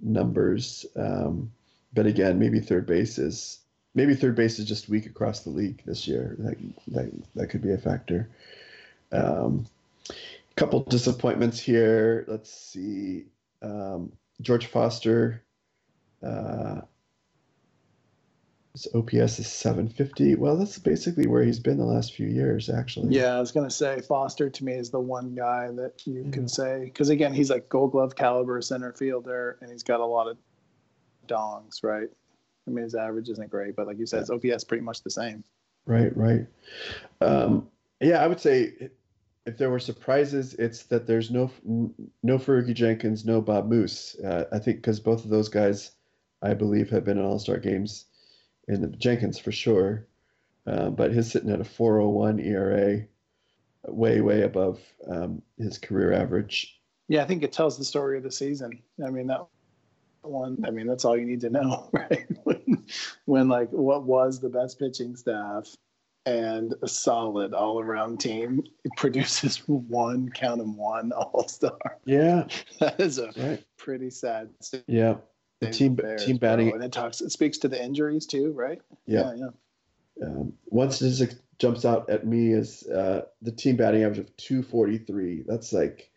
[0.00, 1.52] numbers, um,
[1.92, 3.60] but again, maybe third base is
[3.94, 6.36] maybe third base is just weak across the league this year.
[6.38, 6.56] That
[6.88, 8.28] that, that could be a factor.
[9.12, 9.66] Um,
[10.56, 12.24] couple disappointments here.
[12.28, 13.26] Let's see.
[13.62, 15.42] Um, George Foster.
[16.22, 16.82] Uh,
[18.72, 20.36] his OPS is 750.
[20.36, 23.14] Well, that's basically where he's been the last few years, actually.
[23.14, 26.30] Yeah, I was gonna say Foster to me is the one guy that you Yeah.
[26.30, 30.06] can say because again he's like Gold Glove caliber center fielder and he's got a
[30.06, 30.36] lot of
[31.26, 32.08] dongs, right?
[32.66, 35.10] I mean his average isn't great, but like you said, his OPS pretty much the
[35.10, 35.42] same.
[35.86, 36.46] Right, right.
[37.20, 37.68] Um,
[38.00, 38.90] yeah, I would say
[39.46, 41.50] if there were surprises, it's that there's no
[42.22, 44.14] no Fergie Jenkins, no Bob Moose.
[44.20, 45.92] Uh, I think because both of those guys,
[46.42, 48.04] I believe, have been in All Star games.
[48.70, 50.06] In the Jenkins for sure,
[50.66, 53.04] uh, but he's sitting at a 4.01 ERA,
[53.92, 56.80] way way above um, his career average.
[57.08, 58.80] Yeah, I think it tells the story of the season.
[59.04, 59.44] I mean that
[60.22, 60.62] one.
[60.64, 62.26] I mean that's all you need to know, right?
[62.44, 62.84] when,
[63.24, 65.74] when like what was the best pitching staff
[66.26, 68.62] and a solid all around team
[68.96, 71.98] produces one count 'em one All Star.
[72.04, 72.46] Yeah,
[72.78, 73.64] That is a right.
[73.78, 74.50] pretty sad.
[74.86, 75.16] Yeah,
[75.68, 76.48] team affairs, team bro.
[76.48, 76.72] batting.
[76.72, 77.20] and it talks.
[77.20, 78.80] It speaks to the injuries too, right?
[79.06, 79.34] Yeah.
[79.36, 79.48] yeah.
[80.26, 85.44] Um, one statistic jumps out at me is uh, the team batting average of 243.
[85.46, 86.10] That's like,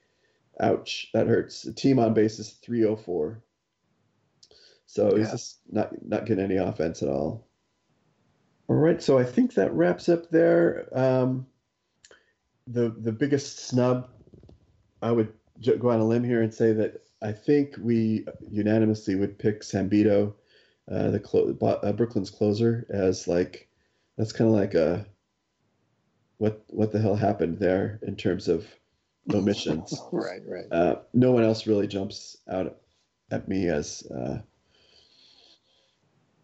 [0.59, 1.61] ouch, that hurts.
[1.63, 3.41] The team on base is 304.
[4.85, 5.31] So he's Yeah.
[5.31, 7.47] just not not getting any offense at all.
[8.69, 10.87] All right, so I think that wraps up there.
[10.93, 11.45] Um,
[12.67, 14.07] the the biggest snub,
[15.01, 15.33] I would
[15.79, 20.33] go on a limb here and say that I think we unanimously would pick Sambito,
[20.91, 23.69] uh, the clo- uh, Brooklyn's closer, as like
[24.17, 25.05] that's kind of like a
[26.37, 28.67] what what the hell happened there in terms of
[29.33, 29.97] omissions.
[30.11, 30.65] Right, right.
[30.71, 32.77] Uh, no one else really jumps out
[33.31, 34.39] at me as uh,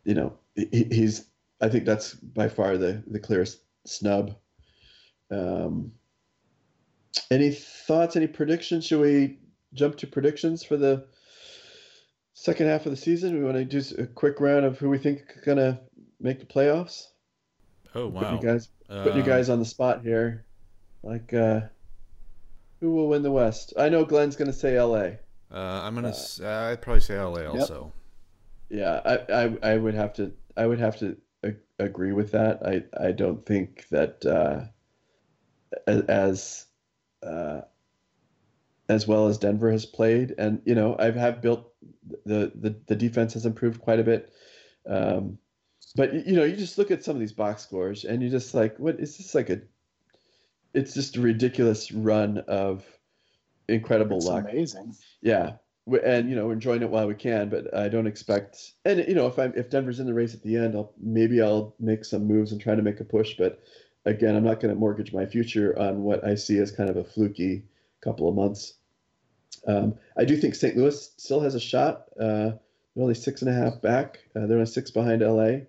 [0.06, 1.26] you know, he, he's.
[1.62, 4.36] I think that's by far the the clearest snub.
[5.30, 5.92] Um,
[7.30, 8.16] any thoughts?
[8.16, 8.86] Any predictions?
[8.86, 9.40] Should we
[9.74, 11.06] jump to predictions for the
[12.34, 13.38] second half of the season?
[13.38, 15.82] We want to do a quick round of who we think are gonna
[16.20, 17.08] make the playoffs.
[17.96, 18.22] Oh wow!
[18.22, 20.46] Putting you guys, putting you guys on the spot here.
[21.02, 21.62] Like, uh,
[22.80, 23.74] who will win the West?
[23.78, 25.20] I know Glenn's gonna say L.A.
[25.52, 26.14] Uh, I'm gonna.
[26.42, 27.50] Uh, I'd probably say L.A.
[27.50, 27.94] also.
[28.70, 30.32] Yeah, I, I, I would have to.
[30.56, 31.18] I would have to
[31.80, 32.62] agree with that.
[32.66, 34.66] I, I don't think that uh,
[35.88, 36.66] as
[37.24, 37.62] uh,
[38.90, 41.72] as well as Denver has played, and you know, I've have built
[42.26, 44.34] the the the defense has improved quite a bit.
[44.88, 45.38] Um,
[45.96, 48.54] but you know, you just look at some of these box scores, and you just
[48.54, 49.62] like, what is this like a?
[50.74, 52.84] It's just a ridiculous run of
[53.68, 54.46] incredible it's luck.
[54.50, 54.96] Amazing.
[55.22, 55.54] Yeah,
[56.04, 57.50] and you know, enjoying it while we can.
[57.50, 58.72] But I don't expect.
[58.86, 61.42] And you know, if I'm if Denver's in the race at the end, I'll maybe
[61.42, 63.36] I'll make some moves and try to make a push.
[63.38, 63.62] But
[64.06, 66.98] again, I'm not going to mortgage my future on what I see as kind of
[66.98, 67.66] a fluky
[68.02, 68.74] couple of months.
[69.68, 70.78] Um, I do think St.
[70.78, 72.06] Louis still has a shot.
[72.20, 72.52] Uh,
[72.96, 74.20] they're only six and a half back.
[74.36, 75.66] Uh, they're only six behind LA.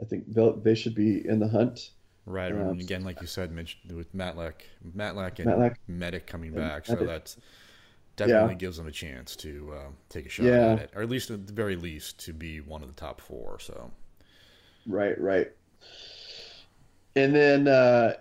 [0.00, 1.90] I think they they should be in the hunt.
[2.26, 4.62] Right, um, and again, like you said, Mitch, with Matlack,
[4.96, 5.76] Matlack and Matlack.
[5.90, 7.36] Medich coming back, so that
[8.16, 8.58] definitely yeah.
[8.58, 10.72] gives them a chance to uh, take a shot yeah.
[10.72, 13.20] at it, or at least at the very least to be one of the top
[13.20, 13.58] four.
[13.60, 13.90] So,
[14.86, 15.52] right, right.
[17.14, 18.14] And then uh,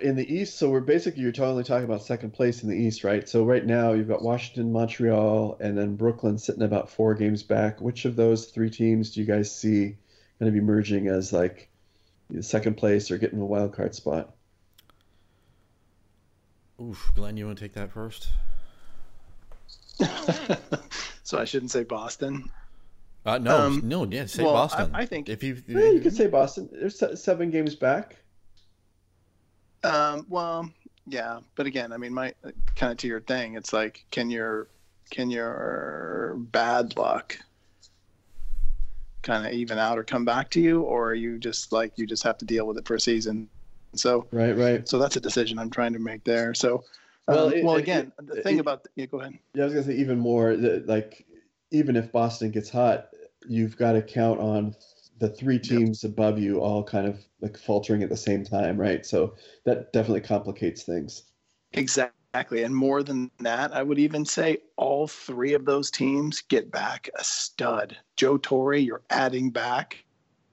[0.00, 3.04] in the East, so we're basically you're totally talking about second place in the East,
[3.04, 3.28] right?
[3.28, 7.80] So right now you've got Washington, Montreal, and then Brooklyn sitting about four games back.
[7.80, 9.96] Which of those three teams do you guys see
[10.38, 11.68] going to be merging as like
[12.40, 14.34] second place or getting a wild card spot?
[16.80, 18.28] Oof, Glenn, you want to take that first?
[21.22, 22.50] so I shouldn't say Boston.
[23.26, 24.94] Uh, no, um, no, yeah, say well, Boston.
[24.94, 26.68] I, I, think if you, yeah, you could say Boston.
[26.72, 28.16] There's seven games back.
[29.84, 30.70] Um, well,
[31.06, 32.32] yeah, but again, I mean, my
[32.76, 34.68] kind of to your thing, it's like, can your
[35.10, 37.38] can your bad luck
[39.22, 42.06] kind of even out or come back to you, or are you just like you
[42.06, 43.48] just have to deal with it for a season?
[43.94, 44.88] So right, right.
[44.88, 46.54] So that's a decision I'm trying to make there.
[46.54, 46.84] So
[47.28, 49.34] well, um, it, well, again, it, the thing it, about the, yeah, go ahead.
[49.54, 51.26] Yeah, I was gonna say even more like
[51.70, 53.08] even if Boston gets hot,
[53.46, 54.74] you've got to count on
[55.18, 56.12] the three teams yep.
[56.12, 59.06] above you all kind of like faltering at the same time, right?
[59.06, 59.34] So
[59.64, 61.24] that definitely complicates things.
[61.72, 62.62] Exactly.
[62.62, 67.08] And more than that, I would even say all three of those teams get back
[67.16, 67.96] a stud.
[68.16, 70.04] Joe Torre, you're adding back,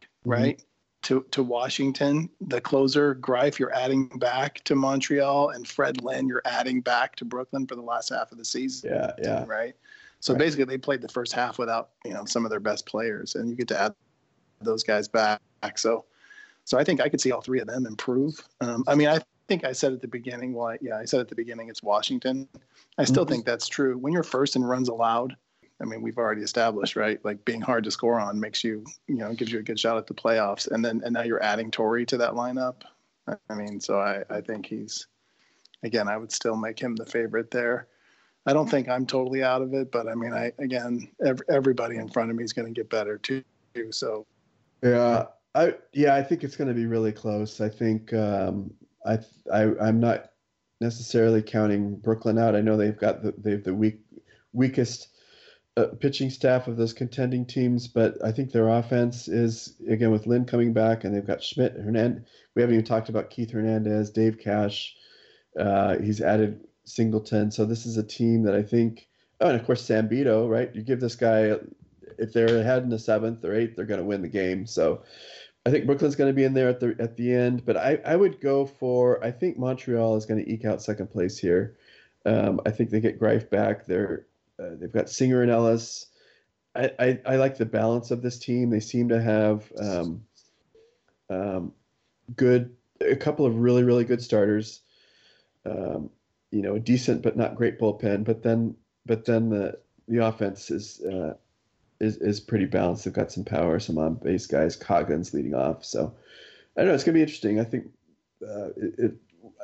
[0.01, 0.29] mm-hmm.
[0.29, 0.63] right?
[1.03, 6.43] To, to Washington, the closer Greif, you're adding back to Montreal, and Fred Lynn, you're
[6.45, 8.91] adding back to Brooklyn for the last half of the season.
[8.93, 9.45] Yeah, yeah.
[9.47, 9.73] Right.
[10.19, 10.39] So right.
[10.39, 13.49] basically, they played the first half without you know some of their best players, and
[13.49, 13.95] you get to add
[14.63, 15.41] those guys back.
[15.75, 16.05] So,
[16.65, 18.43] so I think I could see all three of them improve.
[18.61, 20.53] Um, I mean, I think I said at the beginning.
[20.53, 22.47] Well, yeah, I said at the beginning it's Washington.
[22.97, 23.33] I still mm-hmm.
[23.33, 23.97] think that's true.
[23.97, 25.35] When you're first in runs allowed,
[25.81, 27.23] I mean, we've already established, right?
[27.25, 29.97] Like being hard to score on makes you, you know, gives you a good shot
[29.97, 30.69] at the playoffs.
[30.69, 32.83] And then, and now you're adding Torre to that lineup.
[33.27, 35.07] I mean, so I, I think he's,
[35.83, 37.87] again, I would still make him the favorite there.
[38.45, 41.97] I don't think I'm totally out of it, but I mean, I again, every, everybody
[41.97, 43.43] in front of me is going to get better too.
[43.91, 44.25] So,
[44.81, 45.25] yeah,
[45.55, 47.61] I yeah, I think it's going to be really close.
[47.61, 48.71] I think um,
[49.05, 49.19] I
[49.51, 50.31] I I'm not
[50.79, 52.55] necessarily counting Brooklyn out.
[52.55, 53.99] I know they've got the they've the weak
[54.53, 55.09] weakest
[55.77, 60.27] uh, pitching staff of those contending teams, but I think their offense is again with
[60.27, 62.23] Lynn coming back, and they've got Schmidt, Hernandez.
[62.55, 64.95] We haven't even talked about Keith Hernandez, Dave Cash.
[65.57, 67.51] Uh, he's added Singleton.
[67.51, 69.07] So this is a team that I think.
[69.39, 70.69] Oh, and of course Sambito, right?
[70.75, 71.55] You give this guy,
[72.21, 74.65] if they're ahead in the seventh or eighth, they're going to win the game.
[74.65, 75.03] So
[75.65, 77.65] I think Brooklyn's going to be in there at the at the end.
[77.65, 79.23] But I, I would go for.
[79.23, 81.75] I think Montreal is going to eke out second place here.
[82.25, 83.85] Um, I think they get Greif back.
[83.85, 84.27] They're
[84.59, 86.07] uh, they've got Singer and Ellis.
[86.73, 88.69] I, I, I, like the balance of this team.
[88.69, 90.23] They seem to have um,
[91.29, 91.73] um,
[92.35, 94.81] good, a couple of really, really good starters.
[95.65, 96.09] Um,
[96.51, 98.23] you know, a decent but not great bullpen.
[98.23, 101.33] But then, but then the the offense is uh,
[102.01, 103.05] is is pretty balanced.
[103.05, 104.75] They've got some power, some on base guys.
[104.75, 105.85] Coggins leading off.
[105.85, 106.13] So
[106.75, 106.93] I don't know.
[106.95, 107.59] It's gonna be interesting.
[107.59, 107.85] I think
[108.43, 109.13] uh, it, it,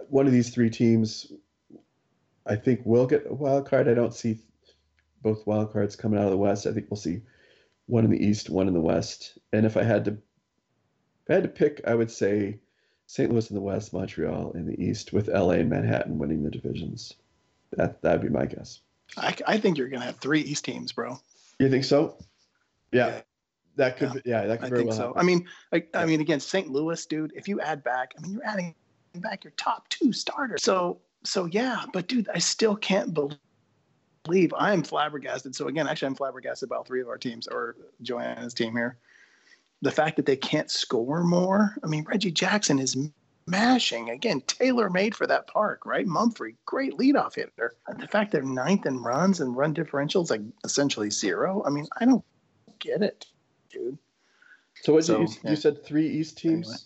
[0.09, 1.31] one of these three teams,
[2.45, 3.89] I think, will get a wild card.
[3.89, 4.39] I don't see
[5.23, 6.67] both wild cards coming out of the West.
[6.67, 7.21] I think we'll see
[7.88, 9.38] one in the East, one in the West.
[9.51, 12.59] And if I had to, if I had to pick, I would say
[13.07, 13.31] St.
[13.31, 17.13] Louis in the West, Montreal in the East, with LA and Manhattan winning the divisions.
[17.71, 18.81] That that'd be my guess.
[19.17, 21.19] I, I think you're gonna have three East teams, bro.
[21.59, 22.17] You think so?
[22.91, 23.21] Yeah.
[23.75, 25.07] That could, yeah, yeah that could I very think well so.
[25.07, 25.19] happen.
[25.19, 26.69] I mean, I, I mean, again, St.
[26.69, 27.31] Louis, dude.
[27.35, 28.73] If you add back, I mean, you're adding
[29.15, 30.63] back your top two starters.
[30.63, 31.85] So, so yeah.
[31.93, 35.55] But dude, I still can't believe I am flabbergasted.
[35.55, 38.97] So again, actually, I'm flabbergasted about three of our teams or Joanna's team here.
[39.83, 41.75] The fact that they can't score more.
[41.83, 42.97] I mean, Reggie Jackson is
[43.47, 46.05] mashing again, tailor made for that park, right?
[46.05, 47.75] Mumphrey, great leadoff hitter.
[47.97, 51.63] The fact they're ninth in runs and run differentials like essentially zero.
[51.65, 52.23] I mean, I don't
[52.79, 53.25] get it,
[53.71, 53.97] dude.
[54.81, 55.49] so what so, you, yeah.
[55.51, 56.67] you said three East teams.
[56.67, 56.77] Anyway.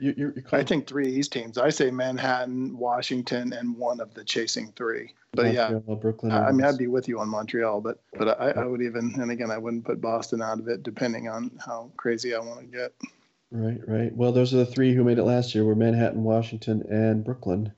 [0.00, 1.56] You, you, you I think three East teams.
[1.56, 5.14] I say Manhattan, Washington, and one of the chasing three.
[5.32, 6.32] But yeah, Brooklyn.
[6.32, 9.14] I I mean, I'd be with you on Montreal, but but I, I would even,
[9.20, 12.60] and again, I wouldn't put Boston out of it, depending on how crazy I want
[12.60, 12.92] to get.
[13.56, 14.16] Right, right.
[14.16, 17.72] Well, those are the three who made it last year: were Manhattan, Washington, and Brooklyn.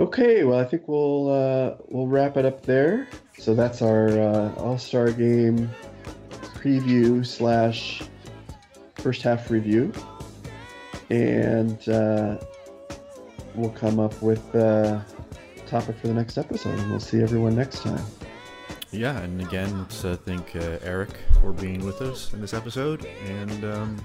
[0.00, 3.06] Okay, well, I think we'll uh, we'll wrap it up there.
[3.38, 5.70] So that's our uh, All Star Game
[6.56, 8.02] preview slash
[8.96, 9.92] first half review,
[11.10, 12.38] and uh,
[13.54, 15.06] we'll come up with a
[15.68, 18.04] topic for the next episode, and we'll see everyone next time.
[18.90, 21.10] Yeah, and again, let's uh, thank uh, Eric
[21.40, 23.06] for being with us in this episode.
[23.26, 24.04] And um,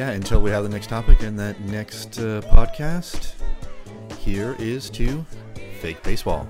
[0.00, 3.34] yeah, until we have the next topic and that next uh, podcast,
[4.18, 5.22] here is to
[5.82, 6.48] Fake Baseball.